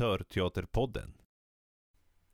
[0.00, 1.12] Amatörteaterpodden.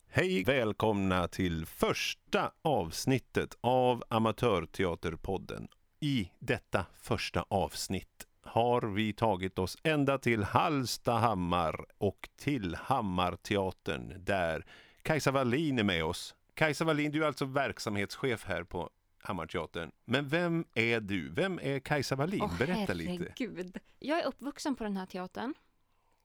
[0.09, 5.69] Hej, välkomna till första avsnittet av Amatörteaterpodden.
[6.01, 14.67] I detta första avsnitt har vi tagit oss ända till Hallstahammar och till Hammarteatern där
[15.03, 16.35] Kajsa Wallin är med oss.
[16.55, 18.91] Kajsa Wallin, du är alltså verksamhetschef här på
[19.23, 19.91] Hammarteatern.
[20.05, 21.29] Men vem är du?
[21.31, 22.43] Vem är Kajsa Wallin?
[22.43, 23.11] Åh, Berätta lite.
[23.11, 23.79] herregud.
[23.99, 25.55] Jag är uppvuxen på den här teatern,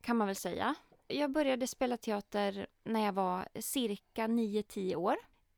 [0.02, 0.76] kan man väl säga.
[1.08, 5.16] Jag började spela teater när jag var cirka 9-10 år.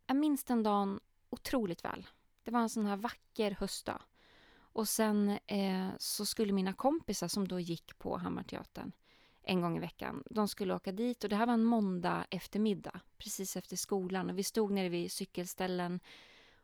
[0.08, 2.08] Jag minns den dagen otroligt väl.
[2.44, 4.02] Det var en sån här vacker höstdag.
[4.58, 8.92] Och sen eh, så skulle mina kompisar som då gick på Hammarteatern
[9.48, 13.00] en gång i veckan, de skulle åka dit och det här var en måndag eftermiddag,
[13.18, 16.00] precis efter skolan och vi stod nere vid cykelställen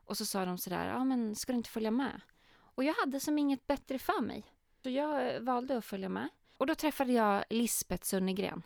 [0.05, 2.21] och så sa de sådär, ja men ska du inte följa med?
[2.55, 4.43] Och jag hade som inget bättre för mig.
[4.83, 6.29] Så jag valde att följa med.
[6.63, 8.63] Och då träffade jag Lisbeth Sunnegren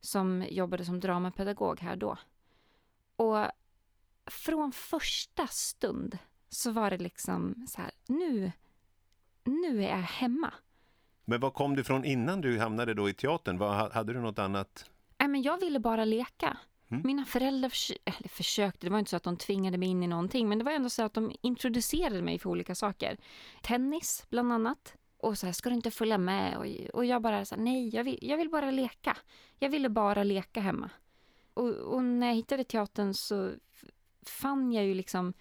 [0.00, 2.16] som jobbade som dramapedagog här då.
[3.16, 3.46] Och
[4.26, 8.52] från första stund så var det liksom så här, nu,
[9.44, 10.52] nu är jag hemma.
[11.24, 13.58] Men var kom du ifrån innan du hamnade då i teatern?
[13.58, 14.90] Vad, hade du något annat?
[15.18, 16.56] Nej, men jag ville bara leka.
[16.88, 17.02] Mm.
[17.06, 20.06] Mina föräldrar förs eller försökte, det var inte så att de tvingade mig in i
[20.06, 23.16] någonting, men det var ändå så att de introducerade mig för olika saker.
[23.62, 24.94] Tennis, bland annat.
[25.18, 26.56] Och så här, ska du inte följa med?
[26.56, 29.16] Och, och jag bara så här, nej, jag vill, jag vill bara leka.
[29.58, 30.90] Jag ville bara leka hemma.
[31.54, 33.52] Och, och när jag hittade teatern så
[34.22, 35.34] fann jag ju liksom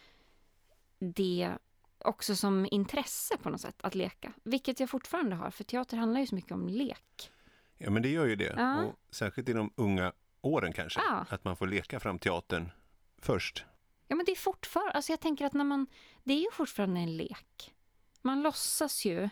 [0.99, 1.51] det
[1.99, 4.33] också som intresse på något sätt, att leka.
[4.43, 7.31] Vilket jag fortfarande har, för teater handlar ju så mycket om lek.
[7.77, 8.53] Ja, men det gör ju det.
[8.57, 8.83] Ja.
[8.83, 10.99] Och särskilt i de unga åren kanske.
[10.99, 11.25] Ja.
[11.29, 12.71] Att man får leka fram teatern
[13.17, 13.65] först.
[14.07, 15.87] Ja, men det är fortfarande, alltså jag tänker att när man,
[16.23, 17.73] det är ju fortfarande en lek.
[18.21, 19.29] Man låtsas ju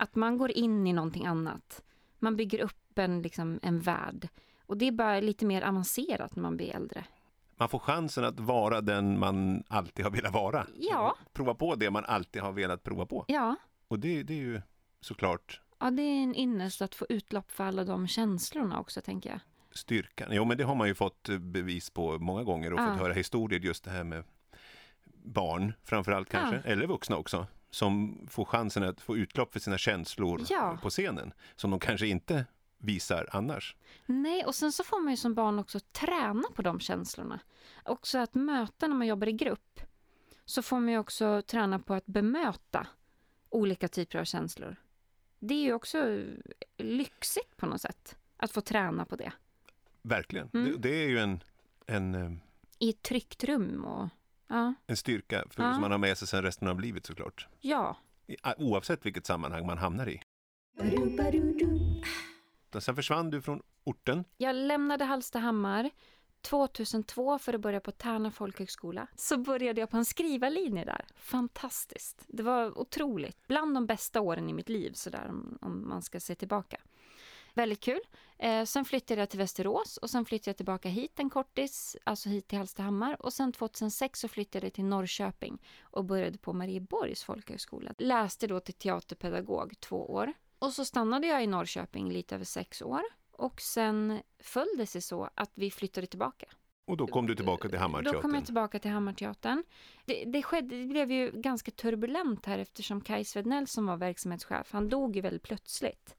[0.00, 1.82] att man går in i någonting annat.
[2.18, 4.28] Man bygger upp en, liksom, en värld.
[4.66, 7.04] Och det är bara lite mer avancerat när man blir äldre.
[7.56, 10.66] Man får chansen att vara den man alltid har velat vara.
[10.76, 11.16] Ja.
[11.32, 13.24] Prova på det man alltid har velat prova på.
[13.28, 13.56] Ja,
[13.88, 14.60] Och det, det är ju
[15.00, 19.30] såklart ja det är en ynnest att få utlopp för alla de känslorna också, tänker
[19.30, 19.40] jag.
[19.72, 20.28] styrkan.
[20.32, 22.86] Jo, men det har man ju fått bevis på många gånger och Ja.
[22.86, 24.24] fått höra historier just det här med
[25.24, 30.42] barn, framförallt kanske, eller vuxna också, som får chansen att få utlopp för sina känslor
[30.48, 30.78] Ja.
[30.82, 32.44] på scenen, som de kanske inte
[32.78, 33.76] visar annars.
[34.06, 37.40] Nej, och sen så får man ju som barn också träna på de känslorna.
[37.84, 39.80] Också att möta när man jobbar i grupp.
[40.44, 42.86] Så får man ju också träna på att bemöta
[43.48, 44.76] olika typer av känslor.
[45.38, 46.24] Det är ju också
[46.76, 48.16] lyxigt på något sätt.
[48.36, 49.32] Att få träna på det.
[50.02, 50.50] Verkligen.
[50.52, 50.72] Mm.
[50.72, 51.40] Det, det är ju en,
[51.86, 52.32] en, eh,
[52.78, 54.08] I ett tryggt rum och...
[54.50, 54.74] Ja.
[54.86, 55.72] en styrka för, Ja.
[55.72, 57.48] som man har med sig sen resten av livet såklart.
[57.60, 57.96] Ja.
[58.56, 60.20] Oavsett vilket sammanhang man hamnar i.
[62.80, 64.24] Sen försvann du från orten.
[64.36, 65.90] Jag lämnade Hallstahammar
[66.42, 69.06] 2002 för att börja på Tärna folkhögskola.
[69.16, 71.06] Så började jag på en skrivarlinje där.
[71.16, 72.24] Fantastiskt.
[72.28, 73.46] Det var otroligt.
[73.48, 76.80] Bland de bästa åren i mitt liv, sådär om, om man ska se tillbaka.
[77.54, 78.00] Väldigt kul.
[78.38, 82.28] Eh, sen flyttade jag till Västerås och sen flyttade jag tillbaka hit en kortis, alltså
[82.28, 83.22] hit till Hallstahammar.
[83.22, 87.94] Och sen 2006 så flyttade jag till Norrköping och började på Marieborgs folkhögskola.
[87.98, 90.32] Läste då till teaterpedagog två år.
[90.58, 93.02] Och så stannade jag i Norrköping lite över sex år.
[93.32, 96.46] Och sen föll det sig så att vi flyttade tillbaka.
[96.84, 98.34] Och då kom du tillbaka till Då kom Hammarteatern.
[98.34, 99.64] jag tillbaka till Hammarteatern.
[100.04, 104.72] Det, det, skedde, det blev ju ganska turbulent här eftersom Kaj Svednell som var verksamhetschef,
[104.72, 106.16] han dog ju väldigt plötsligt.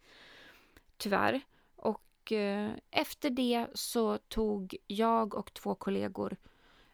[1.02, 1.42] Tyvärr.
[1.76, 6.38] Och eh, efter det så tog jag och två kollegor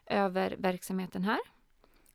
[0.06, 1.40] över verksamheten här.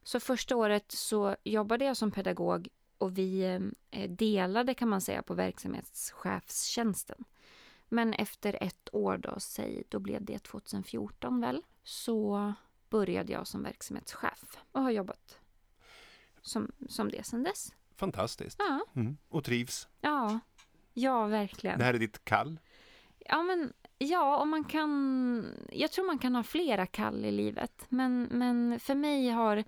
[0.04, 2.68] Så första året så jobbade jag som pedagog
[2.98, 3.44] och vi
[3.92, 7.24] eh, delade kan man säga på verksamhetschefstjänsten.
[7.90, 12.54] Men efter ett år då, säg, då blev det 2014 väl, så
[12.90, 15.40] började jag som verksamhetschef och har jobbat
[16.42, 17.74] som, som det sedan dess.
[17.96, 18.56] Fantastiskt.
[18.60, 19.18] Ja, Mm.
[19.30, 19.88] Och trivs.
[20.02, 20.40] ja,
[20.94, 21.80] ja verkligen.
[21.80, 22.60] Det här är ditt kall.
[23.20, 25.46] Ja, men ja, och man kan...
[25.72, 27.86] Jag tror man kan ha flera kall i livet.
[27.90, 29.64] Men, men för mig har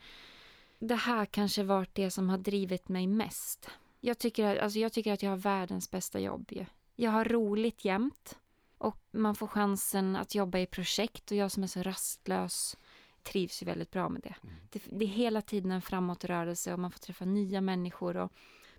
[0.80, 3.69] det här kanske varit det som har drivit mig mest.
[4.00, 6.48] Jag tycker, att- alltså jag tycker att jag har världens bästa jobb.
[6.51, 6.66] ju.
[6.95, 8.38] Jag har roligt jämt.
[8.78, 11.31] Och man får chansen att jobba i projekt.
[11.31, 12.78] Och jag som är så rastlös
[13.24, 14.36] trivs ju väldigt bra med det.
[14.69, 18.18] Det, det är hela tiden en framåtrörelse och man får träffa nya människor.
[18.18, 18.31] Och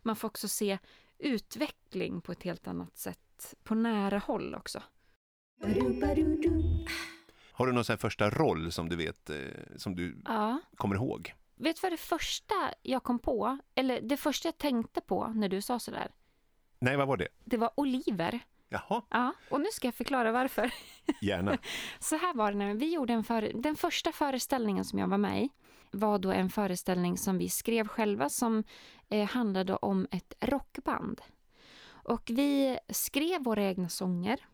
[0.03, 0.79] man får också se
[1.19, 4.83] utveckling på ett helt annat sätt på nära håll också.
[7.53, 9.37] Har du någon här första roll som du vet, eh,
[9.77, 10.61] som du Ja.
[10.77, 11.35] kommer ihåg?
[11.55, 15.49] Vet du vad det första jag kom på, eller det första jag tänkte på när
[15.49, 16.11] du sa sådär?
[16.79, 17.29] Nej, vad var det?
[17.45, 20.73] Det var Oliver Jaha, Ja, och nu ska jag förklara varför.
[21.23, 21.59] gärna.
[21.99, 23.53] Så här var det när vi gjorde en före...
[23.55, 25.49] Den första föreställningen som jag var med i
[25.99, 28.65] var då en föreställning som vi skrev själva som
[29.09, 31.21] eh, handlade om ett rockband.
[31.89, 34.47] Och vi skrev våra egna sånger.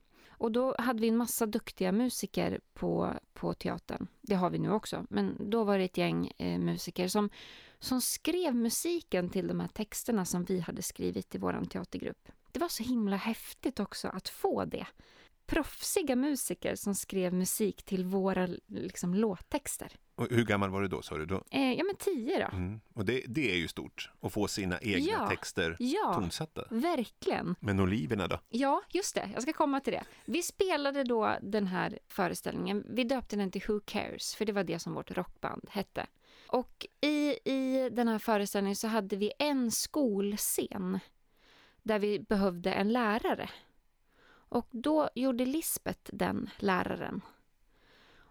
[0.43, 4.07] Och då hade vi en massa duktiga musiker på, på teatern.
[4.21, 5.07] Det har vi nu också.
[5.11, 7.31] Men då var det ett gäng eh, musiker som,
[7.79, 12.29] som skrev musiken till de här texterna som vi hade skrivit i vår teatergrupp.
[12.53, 14.87] Det var så himla häftigt också att få det.
[15.47, 19.93] Proffsiga musiker som skrev musik till våra liksom, låttexter.
[20.23, 21.27] Och hur gammal var du då sa du?
[21.27, 21.45] Då?
[21.51, 22.57] Eh, ja men tio då.
[22.57, 22.81] Mm.
[22.95, 25.29] Och det, det är ju stort, att få sina egna Ja.
[25.29, 26.65] texter Ja, tonsatta.
[26.71, 27.55] verkligen.
[27.61, 28.39] Men oliverna då?
[28.49, 29.31] Ja, just det.
[29.35, 30.05] Jag ska komma till det.
[30.25, 32.87] Vi spelade då den här föreställningen.
[32.89, 36.07] Vi döpte den till Who Cares, för det var det som vårt rockband hette.
[36.49, 40.99] Och i, i den här föreställningen så hade vi en skolscen
[41.83, 43.51] där vi behövde en lärare.
[44.33, 47.21] Och då gjorde Lisbeth den läraren.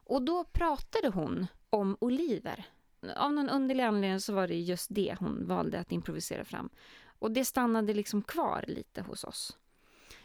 [0.03, 2.65] Och då pratade hon om oliver.
[3.15, 6.69] Av någon underlig anledning så var det just det hon valde att improvisera fram.
[7.19, 9.57] Och det stannade liksom kvar lite hos oss.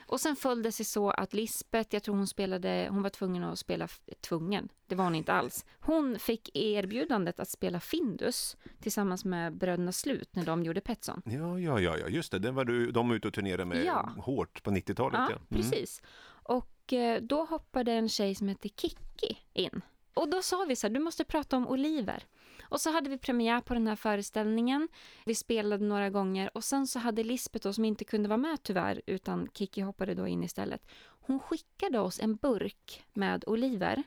[0.08, 3.44] Och sen föll det sig så att Lisbeth, jag tror hon spelade, hon var tvungen
[3.44, 3.88] att spela,
[4.20, 5.64] tvungen, det var hon inte alls.
[5.80, 11.22] Hon fick erbjudandet att spela Findus tillsammans med Bröderna Slut när de gjorde Petson.
[11.24, 12.38] Ja, ja, ja, ja, just det.
[12.38, 14.10] Den var du, de var ute och turnerade med Ja.
[14.18, 15.20] hårt på 90-talet.
[15.20, 15.46] Ja, Ja, Mm.
[15.62, 16.02] precis.
[16.28, 19.80] Och eh, då hoppade en tjej som heter Kikki in.
[20.16, 22.24] Och då sa vi så här, du måste prata om oliver.
[22.62, 24.88] Och så hade vi premiär på den här föreställningen.
[25.24, 28.62] Vi spelade några gånger och sen så hade Lisbeth då, som inte kunde vara med
[28.62, 30.86] tyvärr, utan Kikki hoppade då in istället.
[31.00, 34.02] Hon skickade oss en burk med oliver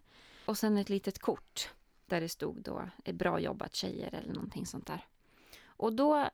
[0.46, 1.70] och sen ett litet kort
[2.06, 5.06] där det stod då eh, bra jobbat tjejer eller någonting sånt där.
[5.66, 6.30] Och då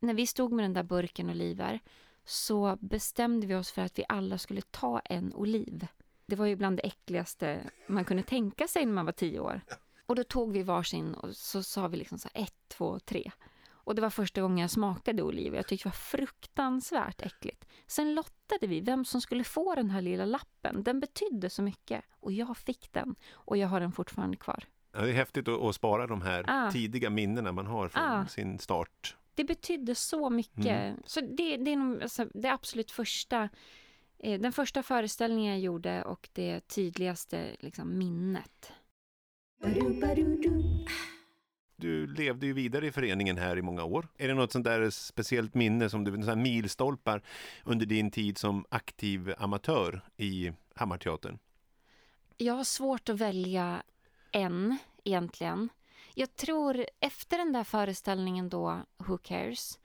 [0.00, 1.80] när vi stod med den där burken oliver
[2.24, 5.86] så bestämde vi oss för att vi alla skulle ta en oliv.
[6.26, 9.60] Det var ju bland det äckligaste man kunde tänka sig när man var tio år.
[10.06, 13.30] Och då tog vi varsin och så sa vi liksom så här ett, två, tre.
[13.84, 17.64] Och det var första gången jag smakade oliv och jag tyckte det var fruktansvärt äckligt.
[17.86, 20.82] Sen lottade vi vem som skulle få den här lilla lappen.
[20.82, 24.64] Den betydde så mycket och jag fick den och jag har den fortfarande kvar.
[24.92, 26.70] Ja, det är häftigt att, att spara de här Ah.
[26.70, 28.26] tidiga minnena man har från Ah.
[28.26, 29.16] sin start.
[29.34, 30.66] Det betydde så mycket.
[30.66, 30.96] Mm.
[31.06, 33.48] Så det, det är nog alltså, det absolut första,
[34.22, 38.72] den första föreställningen jag gjorde och det tydligaste liksom, minnet.
[41.76, 44.08] Du levde ju vidare i föreningen här i många år.
[44.16, 47.22] Är det något sånt där speciellt minne som du, sådana milstolpar
[47.64, 51.38] under din tid som aktiv amatör i Hammarteatern?
[52.36, 53.82] Jag har svårt att välja
[54.32, 55.68] en egentligen.
[56.14, 59.78] Jag tror efter den där föreställningen då, Who Cares,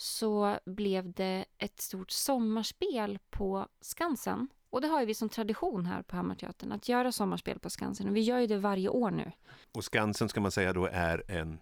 [0.00, 4.48] så blev det ett stort sommarspel på Skansen.
[4.70, 8.08] Och det har ju vi som tradition här på Hammarteatern, att göra sommarspel på Skansen.
[8.08, 9.32] Och vi gör ju det varje år nu.
[9.72, 11.58] Och Skansen ska man säga då är en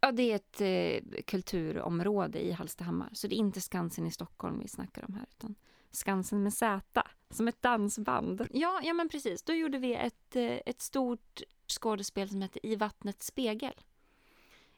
[0.00, 3.10] Ja, det är ett eh, kulturområde i Hallstahammar.
[3.12, 5.54] Så det är inte Skansen i Stockholm vi snackar om här, utan
[5.90, 8.46] Skansen med Z, som ett dansband.
[8.52, 9.42] Ja, ja men precis.
[9.42, 13.72] Då gjorde vi ett, eh, ett stort skådespel som hette I vattnets spegel.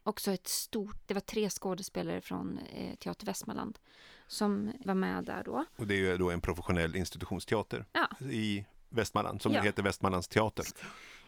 [0.03, 3.79] Också ett stort, det var tre skådespelare från eh, Teater Västmanland
[4.27, 5.65] som var med där då.
[5.77, 8.09] Och det är ju då en professionell institutionsteater Ja.
[8.27, 9.61] i Västmanland som Ja.
[9.63, 10.65] heter Västmanlands teater.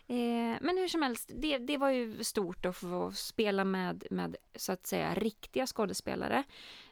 [0.07, 4.37] Eh, men hur som helst, det, det var ju stort att få spela med, med
[4.55, 6.45] så att säga riktiga skådespelare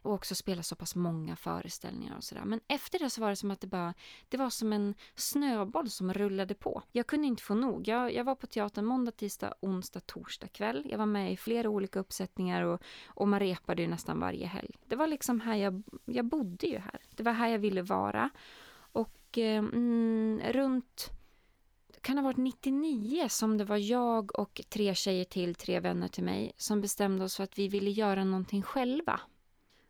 [0.03, 2.45] och också spela så pass många föreställningar och sådär.
[2.45, 3.95] Men efter det så var det som att det bara,
[4.29, 6.83] det var som en snöboll som rullade på.
[6.93, 7.89] Jag kunde inte få nog.
[7.89, 10.87] Jag, jag var på teatern måndag, tisdag, onsdag, torsdag kväll.
[10.91, 14.77] Jag var med i flera olika uppsättningar och, och man repade ju nästan varje helg.
[14.87, 17.01] Det var liksom här jag, jag bodde ju här.
[17.17, 18.31] Det var här jag ville vara.
[18.93, 21.11] Och eh, mm, runt
[22.03, 26.25] kan ha varit 99 som det var jag och tre tjejer till, tre vänner till
[26.25, 29.21] mig, som bestämde oss för att vi ville göra någonting själva.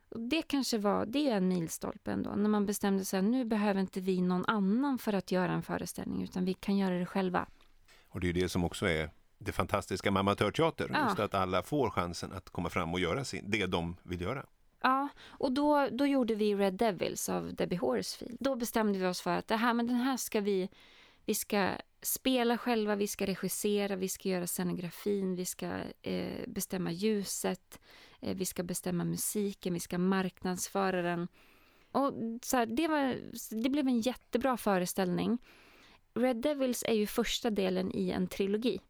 [0.09, 3.81] Och det kanske var, det är en milstolpe ändå, när man bestämde sig nu behöver
[3.81, 7.47] inte vi någon annan för att göra en föreställning, utan vi kan göra det själva.
[8.09, 11.05] Och det är det som också är det fantastiska med amatörteater, Ja.
[11.05, 14.47] just att alla får chansen att komma fram och göra sin, det de vill göra.
[14.83, 18.37] Ja, och då, då gjorde vi Red Devils av Debbie Horsfield.
[18.41, 20.69] Då bestämde vi oss för att det här, men den här ska vi,
[21.27, 21.71] vi ska
[22.03, 25.67] spela själva, vi ska regissera, vi ska göra scenografin, vi ska
[26.03, 27.81] eh, bestämma ljuset,
[28.21, 31.29] eh, vi ska bestämma musiken, vi ska marknadsföra den.
[31.93, 33.17] Och så här, det, var,
[33.63, 35.39] det blev en jättebra föreställning.
[36.15, 38.81] Red Devils är ju första delen i en trilogi.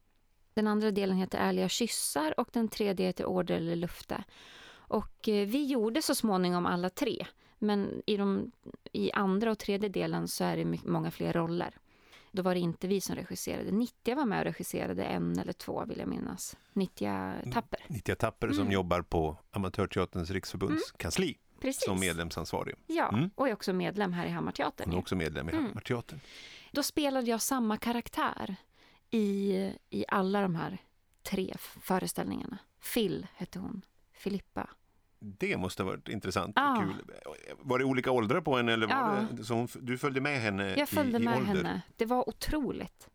[0.54, 4.24] Den andra delen heter Ärliga kyssar och den tredje heter Order eller lufte.
[4.72, 7.26] Och eh, vi gjorde så småningom alla tre.
[7.58, 8.52] Men i, de,
[8.92, 11.78] i andra och tredje delen så är det mycket, många fler roller.
[12.34, 13.70] Då var det inte vi som regisserade.
[13.70, 16.56] Nittja var med och regisserade en eller två, vill jag minnas.
[16.72, 17.80] Nittja Tapper.
[17.88, 18.72] Nittja Tapper som Mm.
[18.72, 21.84] jobbar på Amatörteaterns riksförbunds kansli Precis.
[21.84, 22.74] som medlemsansvarig.
[22.86, 23.30] Ja, Mm.
[23.34, 24.88] och är också medlem här i Hammarteatern.
[24.88, 25.64] Hon är också medlem i Mm.
[25.64, 26.20] Hammarteatern.
[26.72, 28.56] Då spelade jag samma karaktär
[29.10, 29.52] i,
[29.90, 30.78] i alla de här
[31.22, 32.58] tre föreställningarna.
[32.94, 33.82] Phil hette hon.
[34.12, 34.70] Filippa.
[35.24, 36.72] Det måste ha varit intressant Ja.
[36.72, 37.04] och kul.
[37.58, 39.26] Var det olika åldrar på henne eller var Ja.
[39.30, 41.54] det, så hon, du följde med henne Jag följde i, i med ålder?
[41.54, 41.82] henne.
[41.96, 43.08] Det var otroligt.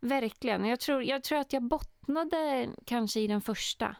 [0.00, 0.64] Verkligen.
[0.64, 3.96] Jag tror, jag tror att jag bottnade kanske i den första.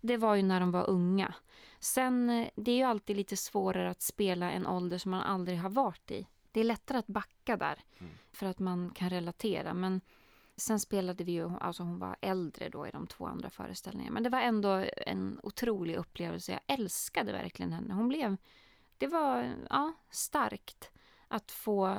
[0.00, 1.34] Det var ju när de var unga.
[1.80, 5.58] Sen, eh, det är ju alltid lite svårare att spela en ålder som man aldrig
[5.58, 6.26] har varit i.
[6.52, 8.12] Det är lättare att backa där, Mm.
[8.32, 9.74] för att man kan relatera.
[9.74, 10.00] Men
[10.58, 14.14] sen spelade vi ju, alltså hon var äldre då i de två andra föreställningarna.
[14.14, 16.52] Men det var ändå en otrolig upplevelse.
[16.52, 17.94] Jag älskade verkligen henne.
[17.94, 18.36] Hon blev,
[18.98, 20.90] det var, ja, starkt
[21.28, 21.98] att få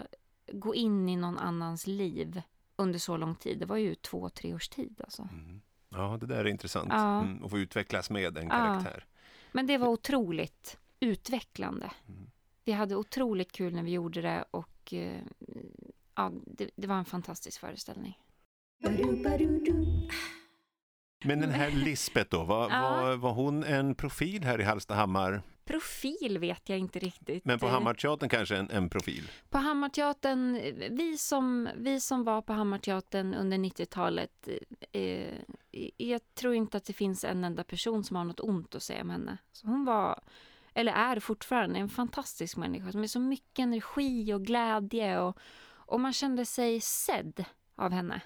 [0.52, 2.42] gå in i någon annans liv
[2.76, 3.60] under så lång tid.
[3.60, 5.22] Det var ju två, tre års tid alltså.
[5.32, 5.62] Mm.
[5.90, 6.90] Ja, det där är intressant.
[6.92, 7.22] Ja.
[7.22, 8.50] Mm, att få utvecklas med en Ja.
[8.50, 9.06] karaktär.
[9.52, 11.92] Men det var otroligt utvecklande.
[12.08, 12.32] Mm.
[12.64, 15.22] Vi hade otroligt kul när vi gjorde det och eh,
[16.16, 18.20] ja, det, det var en fantastisk föreställning.
[21.26, 22.82] Men den här Lisbeth då, var, Ja.
[22.82, 25.42] var, var hon en profil här i Hallstahammar?
[25.66, 27.46] Profil vet jag inte riktigt.
[27.46, 29.32] Men på Eh, Hammarteatern kanske en, en profil?
[29.50, 34.50] På Hammarteatern, eh, vi som, vi som var på Hammarteatern under 90-talet,
[34.92, 35.34] eh,
[35.98, 39.02] jag tror inte att det finns en enda person som har något ont att säga
[39.02, 39.38] om henne.
[39.52, 40.20] Så hon var,
[40.74, 45.38] eller är fortfarande, en fantastisk människa med så mycket energi och glädje och,
[45.72, 47.46] och man kände sig sedd
[47.76, 48.22] av henne.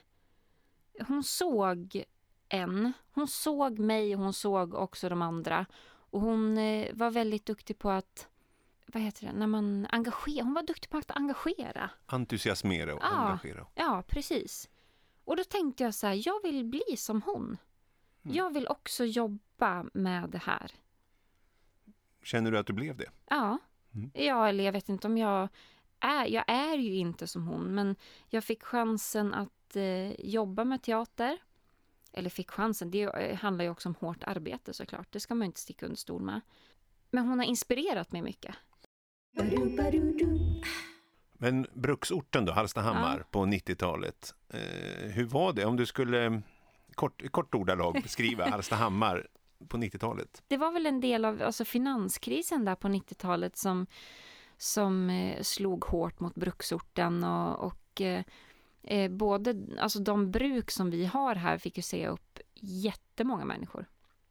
[1.00, 2.04] Hon såg
[2.50, 5.66] en, hon såg mig och hon såg också de andra.
[5.86, 8.28] Och hon eh, var väldigt duktig på att
[8.86, 11.90] vad heter det, när man engagerar, hon var duktig på att engagera.
[12.06, 13.08] Entusiasmera och Ja.
[13.08, 13.68] engagera.
[13.76, 14.70] Ja, precis.
[15.26, 17.58] Och då tänkte jag så här, jag vill bli som hon.
[18.24, 18.38] Mm.
[18.38, 20.72] Jag vill också jobba med det här.
[22.24, 23.10] Känner du att du blev det?
[23.30, 23.58] Ja,
[23.96, 24.12] Mm.
[24.14, 25.50] ja eller jag vet inte om jag
[26.00, 27.96] är, jag är ju inte som hon, men
[28.28, 31.38] jag fick chansen att eh, jobba med teater.
[32.14, 35.46] Eller fick chansen, det eh, handlar ju också om hårt arbete såklart, det ska man
[35.46, 36.42] inte sticka under stol med.
[37.12, 38.56] Men hon har inspirerat mig mycket.
[41.34, 44.36] Men bruksorten då, Hallstahammar på 90-talet.
[44.50, 46.42] Eh, hur var det om du skulle
[46.96, 49.28] kort, kort ordalag beskriva Hallstahammar
[49.68, 50.44] på 90-talet?
[50.48, 53.88] Det var väl en del av alltså, finanskrisen där på 90-talet som,
[54.58, 58.02] som eh, slog hårt mot bruksorten och, och
[58.84, 63.86] eh, både, alltså de bruk som vi har här fick ju se upp jättemånga människor.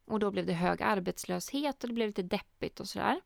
[0.05, 3.21] Och då blev det hög arbetslöshet och det blev lite deppigt och sådär.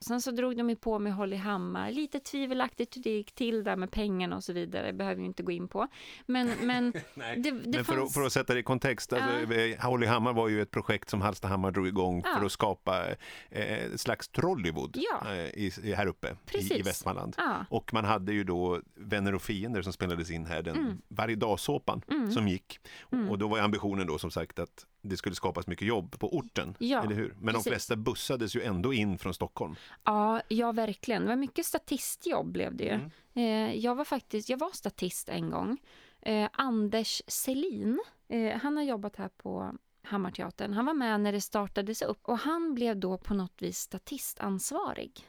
[0.00, 3.64] Sen så drog de ju på med Holly Hammar, lite tvivelaktigt hur det gick till
[3.64, 5.88] där med pengarna och så vidare, det behöver vi inte gå in på.
[6.26, 8.14] Men, men det, det Men för, att, fanns...
[8.14, 11.70] för att sätta det i kontext, alltså, Holly Hammar var ju ett projekt som Hallstahammar
[11.70, 12.34] drog igång Ja.
[12.38, 13.04] för att skapa
[13.50, 15.34] eh, slags Trollywood Ja.
[15.34, 16.82] eh, i, här uppe i, i.
[16.82, 17.34] Västmanland.
[17.38, 20.98] Ja, Och man hade ju då Vänner och fiender som spelades in här, den Mm.
[21.08, 22.30] varje dag-såpan Mm.
[22.32, 22.78] som gick.
[23.12, 23.30] Mm.
[23.30, 26.74] Och då var ambitionen då som sagt att det skulle skapas mycket jobb på orten,
[26.78, 27.34] Ja, eller hur?
[27.40, 27.64] Men precis.
[27.64, 29.76] de flesta bussades ju ändå in från Stockholm.
[30.04, 31.22] Ja, ja, verkligen.
[31.22, 32.90] Det var mycket statistjobb blev det ju.
[32.90, 33.10] Mm.
[33.34, 35.78] Eh, jag var faktiskt, jag var statist en gång.
[36.22, 40.72] Eh, Anders Selin, eh, han har jobbat här på Hammarteatern.
[40.72, 45.28] Han var med när det startades upp och han blev då på något vis statistansvarig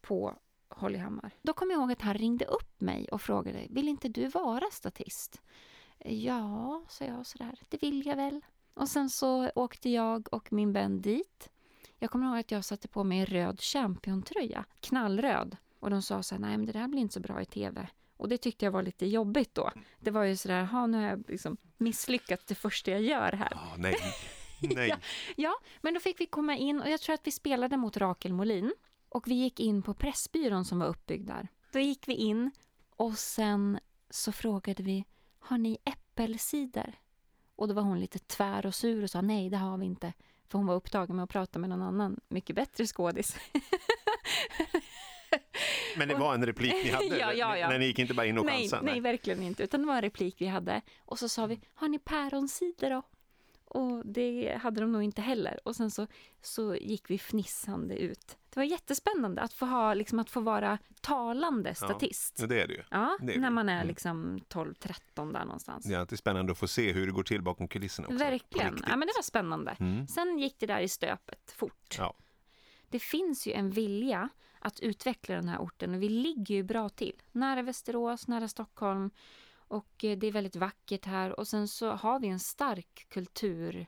[0.00, 0.34] på
[0.68, 1.30] Hollyhammar.
[1.42, 4.70] Då kom jag ihåg att han ringde upp mig och frågade, vill inte du vara
[4.72, 5.42] statist?
[5.98, 8.40] Ja, sa jag sådär, det vill jag väl.
[8.76, 11.48] Och sen så åkte jag och min vän dit.
[11.98, 15.56] Jag kommer ihåg att jag satte på mig en röd championtröja, knallröd.
[15.80, 17.88] Och de sa så här, nej men det där blir inte så bra i tv.
[18.16, 19.70] Och det tyckte jag var lite jobbigt då.
[20.00, 23.48] Det var ju sådär, ha nu har jag liksom misslyckats det första jag gör här.
[23.50, 23.96] Ja, nej.
[24.60, 24.94] nej.
[25.36, 28.32] Ja, men då fick vi komma in och jag tror att vi spelade mot Rakel
[28.32, 28.74] Molin.
[29.08, 31.48] Och vi gick in på Pressbyrån som var uppbyggd där.
[31.72, 32.50] Då gick vi in
[32.96, 33.78] och sen
[34.10, 35.04] så frågade vi,
[35.38, 36.98] har ni äppelcider?
[37.56, 40.12] Och då var hon lite tvär och sur och sa nej, det har vi inte.
[40.48, 43.36] För hon var upptagen med att prata med någon annan mycket bättre skådis.
[45.96, 47.06] Men det var en replik ni hade?
[47.18, 47.68] Ja, ja, ja.
[47.68, 48.82] När ni gick inte bara in och nej, chansade?
[48.82, 49.62] nej, verkligen inte.
[49.62, 50.80] Utan det var en replik vi hade.
[50.98, 53.02] Och så sa vi, har ni päronsider då?
[53.76, 55.60] Och det hade de nog inte heller.
[55.64, 56.06] Och sen så,
[56.42, 58.36] så gick vi fnissande ut.
[58.50, 62.34] Det var jättespännande att få, ha, liksom, att få vara talande statist.
[62.38, 62.82] Ja, det är det ju.
[62.90, 63.54] Ja, det är när det.
[63.54, 63.88] man är Mm.
[63.88, 65.84] liksom 12-13 där någonstans.
[65.84, 68.18] Det är alltid spännande att få se hur det går till bakom kulisserna också.
[68.18, 68.78] Verkligen.
[68.88, 69.76] Ja, men det var spännande.
[69.80, 70.06] Mm.
[70.06, 71.96] Sen gick det där i stöpet fort.
[71.98, 72.14] Ja.
[72.90, 74.28] det finns ju en vilja
[74.58, 77.22] att utveckla den här orten och vi ligger ju bra till.
[77.32, 79.10] Nära Västerås, nära Stockholm
[79.68, 83.86] och eh, det är väldigt vackert här och sen så har vi en stark kultur,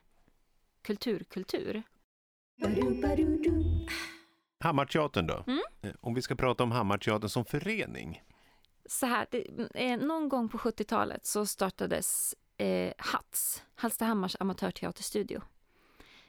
[0.81, 1.83] kultur, kultur.
[4.59, 5.43] Hammarteatern då?
[5.47, 5.59] Mm.
[5.81, 8.23] Eh, Om vi ska prata om Hammarteatern som förening.
[8.85, 15.41] Så här, det, eh, någon gång på 70-talet så startades eh, HATS, Hallstahammars amatörteaterstudio.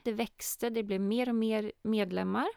[0.02, 2.48] Det växte, det blev mer och mer medlemmar.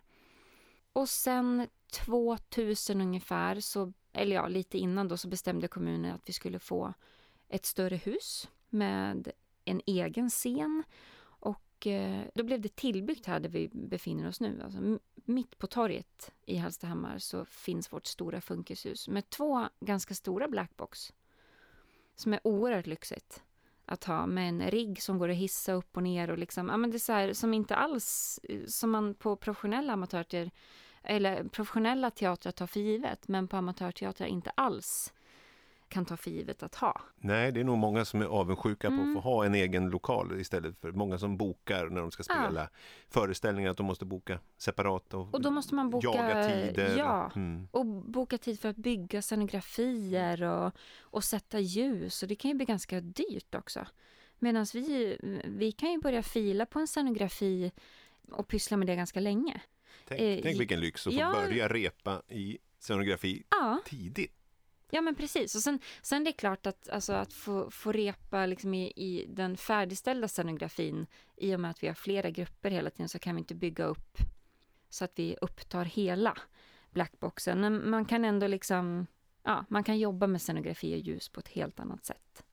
[0.93, 1.67] Och sen
[2.05, 6.93] 2000 ungefär, så, eller ja, lite innan då, så bestämde kommunen att vi skulle få
[7.49, 9.31] ett större hus med
[9.65, 10.83] en egen scen.
[11.23, 14.61] Och eh, då blev det tillbyggt här där vi befinner oss nu.
[14.63, 20.47] Alltså, mitt på torget i Hallstahammar så finns vårt stora funkishus med två ganska stora
[20.47, 21.13] blackbox.
[22.15, 23.43] Som är oerhört lyxigt
[23.85, 26.77] att ha med en rigg som går att hissa upp och ner och liksom, ja
[26.77, 30.51] men det är så här som inte alls, eh, som man på professionella amatörter
[31.03, 35.13] eller professionella teatrar tar för givet, men på amatörteatrar inte alls
[35.87, 37.01] kan ta för givet att ha.
[37.17, 39.17] Nej, det är nog många som är avundsjuka på Mm.
[39.17, 42.35] att få ha en egen lokal istället för många som bokar när de ska Ja.
[42.43, 42.69] spela
[43.09, 46.97] föreställningar att de måste boka separat och, Och då måste man boka- jaga tider.
[46.97, 47.31] ja.
[47.35, 47.67] Mm.
[47.71, 52.23] Och boka tid för att bygga scenografier och, och sätta ljus.
[52.23, 53.85] Och det kan ju bli ganska dyrt också.
[54.39, 57.71] Medan vi, vi kan ju börja fila på en scenografi
[58.31, 59.61] och pyssla med det ganska länge.
[60.07, 61.31] Tänk, Eh, tänk vilken lyx att få ja.
[61.31, 64.35] börja repa i scenografi Ja, tidigt.
[64.91, 65.55] ja men precis.
[65.55, 69.25] Och sen, sen det är klart att, alltså, att få, få repa liksom i, i
[69.29, 71.05] den färdigställda scenografin
[71.37, 73.85] i och med att vi har flera grupper hela tiden så kan vi inte bygga
[73.85, 74.17] upp
[74.89, 76.37] så att vi upptar hela
[76.91, 77.61] blackboxen.
[77.61, 79.07] Men man kan ändå liksom,
[79.43, 82.43] ja, man kan jobba med scenografi och ljus på ett helt annat sätt.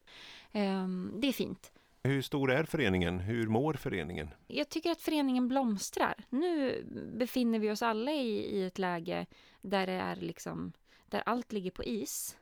[0.51, 1.71] Ehm, det är fint.
[2.03, 3.19] Hur stor är föreningen?
[3.19, 4.29] Hur mår föreningen?
[4.47, 6.13] Jag tycker att föreningen blomstrar.
[6.29, 9.25] Nu befinner vi oss alla i, i ett läge
[9.61, 10.73] där det är liksom,
[11.05, 12.37] där allt ligger på is.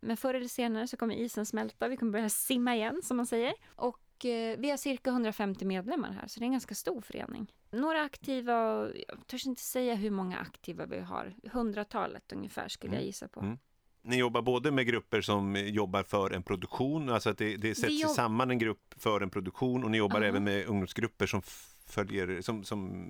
[0.00, 3.26] Men förr eller senare så kommer isen smälta, vi kommer börja simma igen som man
[3.26, 3.54] säger.
[3.66, 7.52] Och eh, vi har cirka 150 medlemmar här, så det är en ganska stor förening.
[7.70, 11.34] Några aktiva, jag törs inte säga hur många aktiva vi har.
[11.52, 12.98] Hundratalet ungefär skulle Mm.
[13.00, 13.40] jag gissa på.
[13.40, 13.58] Mm.
[14.04, 18.02] Ni jobbar både med grupper som jobbar för en produktion, alltså att det, det sätts
[18.02, 20.26] jobb- samman en grupp för en produktion och ni jobbar Ja.
[20.26, 21.42] även med ungdomsgrupper som
[21.86, 23.04] följer, som, som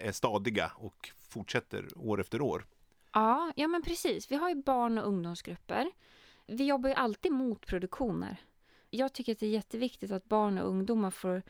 [0.00, 2.64] är stadiga och fortsätter år efter år.
[3.12, 4.30] Ja, ja men precis.
[4.30, 5.90] Vi har ju barn och ungdomsgrupper.
[6.46, 8.36] Vi jobbar ju alltid mot produktioner.
[8.90, 11.42] Jag tycker att det är jätteviktigt att barn och ungdomar får,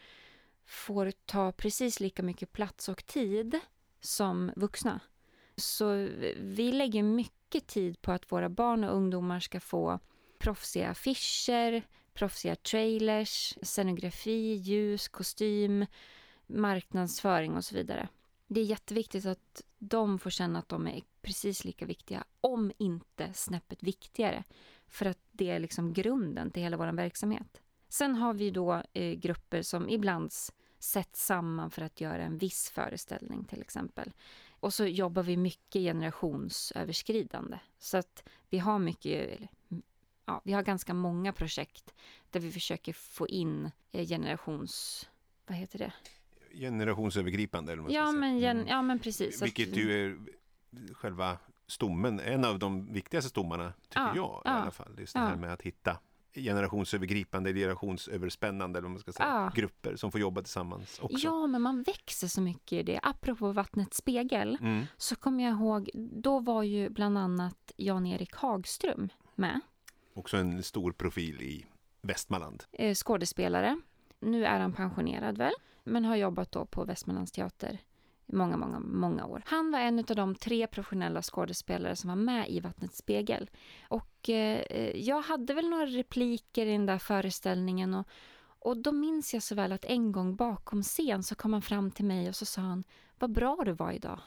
[0.66, 3.60] får ta precis lika mycket plats och tid
[4.00, 5.00] som vuxna.
[5.56, 6.08] Så
[6.40, 9.98] vi lägger mycket tid på att våra barn och ungdomar ska få
[10.38, 11.82] proffsiga affischer,
[12.14, 15.86] proffsiga trailers, scenografi, ljus, kostym,
[16.46, 18.08] marknadsföring och så vidare.
[18.46, 23.32] Det är jätteviktigt att de får känna att de är precis lika viktiga, om inte
[23.34, 24.44] snäppet viktigare.
[24.86, 27.62] För att det är liksom grunden till hela vår verksamhet.
[27.88, 30.32] Sen har vi då eh, grupper som ibland
[30.78, 34.12] sätts samman för att göra en viss föreställning till exempel.
[34.62, 37.58] Och så jobbar vi mycket generationsöverskridande.
[37.78, 39.40] Så att vi har mycket,
[40.26, 41.94] ja, vi har ganska många projekt
[42.30, 45.08] där vi försöker få in eh, generations...
[45.46, 45.92] Vad heter det?
[46.54, 48.68] Generationsövergripande eller vad Ja men, gen, Mm.
[48.68, 49.36] ja, men precis.
[49.42, 50.18] Att- Vilket ju är
[50.94, 54.94] själva stommen, en av de viktigaste stommarna tycker Ja, jag i ja, alla fall.
[54.98, 55.98] Just det här med att hitta
[56.34, 59.52] generationsövergripande, generationsöverspännande eller vad man ska säga, Ja.
[59.54, 61.26] grupper som får jobba tillsammans också.
[61.26, 63.00] Ja, men man växer så mycket i det.
[63.02, 64.84] Apropå vattnets spegel Mm.
[64.96, 69.60] så kommer jag ihåg, då var ju bland annat Jan-Erik Hagström med,
[70.14, 71.66] Också en stor profil i
[72.02, 72.64] Västmanland.
[72.72, 73.80] eh, skådespelare.
[74.20, 75.52] Nu är han pensionerad väl,
[75.84, 77.78] men har jobbat då på Västmanlands teater
[78.32, 79.42] många, många, många år.
[79.46, 83.50] Han var en av de tre professionella skådespelare som var med i Vattnets spegel.
[83.88, 88.06] Och eh, jag hade väl några repliker i den där föreställningen och,
[88.58, 91.90] och då minns jag så väl att en gång bakom scen så kom han fram
[91.90, 92.84] till mig och så sa han
[93.18, 94.20] Vad bra du var idag.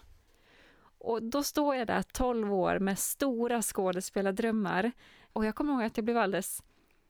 [0.97, 4.91] Och då står jag där 12 år med stora skådespelardrömmar
[5.33, 6.63] och jag kommer ihåg att jag blev alldeles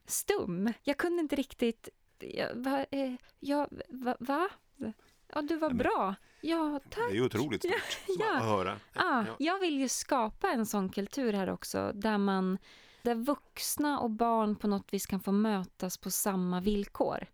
[0.06, 0.74] stum.
[0.84, 1.90] Jag kunde inte riktigt...
[2.20, 4.50] Jag, va, eh, jag, va, va?
[5.36, 6.16] Ja, du var bra.
[6.42, 7.10] Ja, Det tack.
[7.10, 8.38] är ju otroligt stort ja.
[8.38, 8.80] att höra.
[8.94, 9.36] Ja, Ja.
[9.40, 12.58] jag vill ju skapa en sån kultur här också där man
[13.02, 17.26] där vuxna och barn på något vis kan få mötas på samma villkor.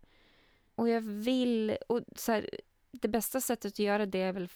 [0.74, 2.50] Och jag vill, och så här,
[2.92, 4.48] det bästa sättet att göra det är väl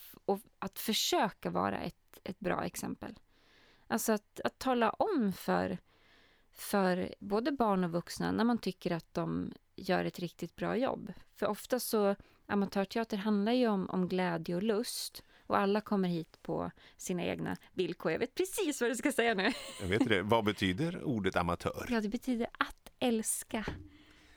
[0.58, 3.14] att försöka vara ett, ett bra exempel.
[3.86, 5.78] Alltså att, att tala om för,
[6.52, 11.12] för både barn och vuxna när man tycker att de gör ett riktigt bra jobb.
[11.36, 16.38] För ofta så, amatörteater handlar ju om, om glädje och lust Och alla kommer hit
[16.42, 18.12] på sina egna villkor.
[18.12, 19.52] Jag vet precis vad du ska säga nu.
[19.80, 20.22] Jag vet det.
[20.22, 21.86] Vad betyder ordet amatör?
[21.90, 23.66] Ja, det betyder att älska.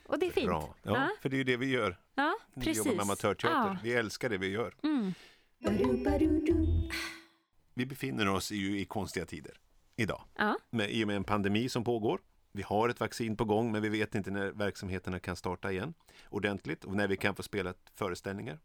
[0.08, 0.48] Och det är fint.
[0.48, 0.76] Bra.
[0.84, 1.10] Ja, Ja.
[1.22, 2.00] för det är ju det vi gör.
[2.16, 2.78] Ja, Vi precis.
[2.78, 3.70] jobbar med amatörteater.
[3.70, 3.78] Ja.
[3.84, 4.74] Vi älskar det vi gör.
[4.84, 5.14] Mm.
[7.74, 9.60] Vi befinner oss ju i konstiga tider
[9.96, 10.22] idag.
[10.36, 10.58] Ja.
[10.70, 12.20] Med, I och med en pandemi som pågår.
[12.52, 15.94] Vi har ett vaccin på gång men vi vet inte när verksamheterna kan starta igen
[16.30, 18.60] ordentligt och när vi kan få spela föreställningar.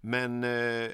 [0.00, 0.90] Men eh,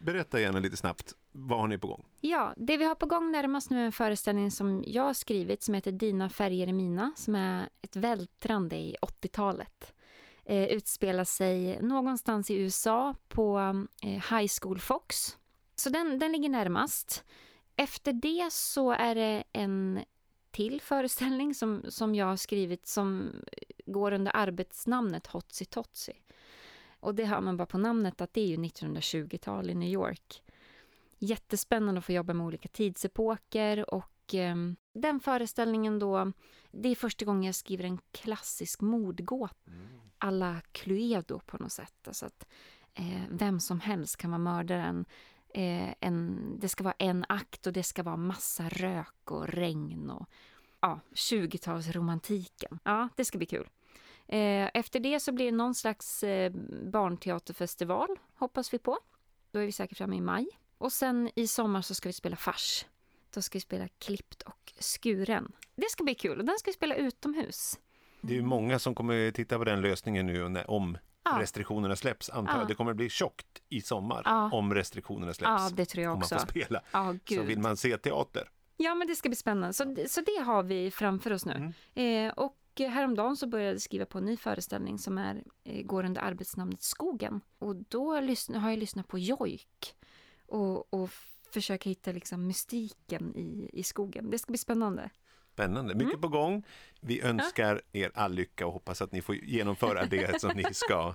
[0.00, 2.04] berätta gärna lite snabbt, vad har ni på gång?
[2.20, 5.62] Ja, det vi har på gång närmast nu är en föreställning som jag har skrivit
[5.62, 9.94] som heter Dina färger är mina, som är ett vältrande i 80-talet.
[10.44, 13.58] Eh, utspelar sig någonstans i USA på
[14.02, 15.38] eh, High School Fox.
[15.74, 17.24] Så den, den ligger närmast.
[17.76, 20.00] Efter det så är det en
[20.52, 23.32] till föreställning som, som jag har skrivit som
[23.86, 26.12] går under arbetsnamnet Hotsy Totsy.
[27.00, 30.42] Och det hör man bara på namnet att det är ju 1920-tal i New York
[31.22, 34.56] jättespännande att få jobba med olika tidsepoker och eh,
[34.94, 36.32] den föreställningen då,
[36.70, 39.54] det är första gången jag skriver en klassisk mordgåta
[40.18, 42.08] alla Cluedo på något sätt.
[42.08, 42.46] Alltså att
[42.94, 45.04] eh, vem som helst kan vara mördaren.
[45.54, 50.10] Eh, en, det ska vara en akt och det ska vara massa rök och regn
[50.10, 50.28] och
[50.80, 52.78] ja, 20-talsromantiken.
[52.84, 53.68] Ja, det ska bli kul.
[54.28, 56.52] Eh, efter det så blir det någon slags eh,
[56.92, 58.98] barnteaterfestival, hoppas vi på.
[59.50, 60.46] Då är vi säkert framme i maj.
[60.78, 62.86] Och sen i sommar så ska vi spela fars.
[63.34, 65.52] Då ska vi spela klippt och skuren.
[65.74, 67.78] Det ska bli kul och den ska vi spela utomhus.
[68.20, 71.38] Det är ju många som kommer titta på den lösningen nu om Ja.
[71.40, 72.30] restriktionerna släpps.
[72.30, 72.64] Antar Ja.
[72.64, 74.50] Det kommer bli tjockt i sommar Ja.
[74.52, 75.62] om restriktionerna släpps.
[75.62, 76.38] Ja, det tror jag om man också.
[76.38, 76.82] får spela.
[76.92, 78.50] Ja, Så vill man se teater.
[78.76, 79.72] Ja, men det ska bli spännande.
[79.72, 81.72] Så, så det har vi framför oss nu.
[82.02, 86.04] Eh, och häromdagen så började jag skriva på en ny föreställning som är, eh, går
[86.04, 87.40] under arbetsnamnet Skogen.
[87.58, 88.10] Och då
[88.54, 89.94] har jag lyssnat på Jojk
[90.46, 91.10] och, och
[91.52, 94.30] försöka hitta liksom mystiken i, i skogen.
[94.30, 95.10] Det ska bli spännande.
[95.52, 96.64] Spännande, mycket på gång.
[97.00, 101.14] Vi önskar er all lycka och hoppas att ni får genomföra det som ni ska,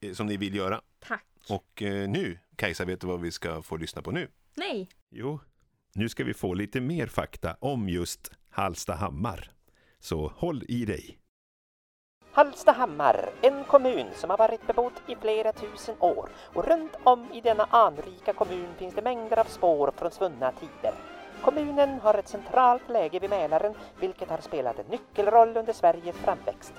[0.00, 0.80] eh, som ni vill göra.
[0.98, 1.24] Tack.
[1.48, 4.28] Och eh, nu, Kajsa, vet du vad vi ska få lyssna på nu?
[4.54, 4.88] Nej.
[5.10, 5.40] Jo,
[5.94, 9.50] nu ska vi få lite mer fakta om just Hallstahammar.
[9.98, 11.18] Så håll i dig.
[12.32, 17.40] Hallstahammar, en kommun som har varit bebodd i flera tusen år och runt om i
[17.40, 20.94] denna anrika kommun finns det mängder av spår från svunna tider.
[21.44, 26.72] Kommunen har ett centralt läge vid Mälaren vilket har spelat en nyckelroll under Sveriges framväxt.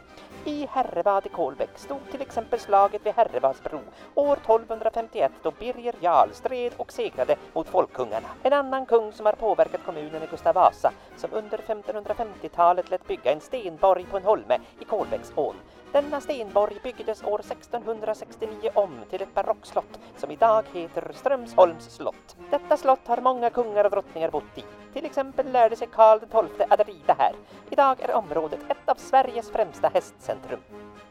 [0.46, 3.80] I Herrevad i Kolbäck stod till exempel slaget vid Herrevadsbro
[4.16, 8.28] år 1251 då Birger Jarl stred och segrade mot folkkungarna.
[8.44, 13.32] En annan kung som har påverkat kommunen är Gustav Vasa som under 1550-talet lät bygga
[13.32, 15.56] en stenborg på en holme i Kolbäcksån.
[15.92, 22.36] Denna stenborg byggdes år 1669 om till ett barockslott som idag heter Strömsholms slott.
[22.50, 24.64] Detta slott har många kungar och drottningar bott i.
[24.94, 27.36] Till exempel lärde sig Karl XII att rida här.
[27.70, 30.60] Idag är området ett av Sveriges främsta hästcentrum.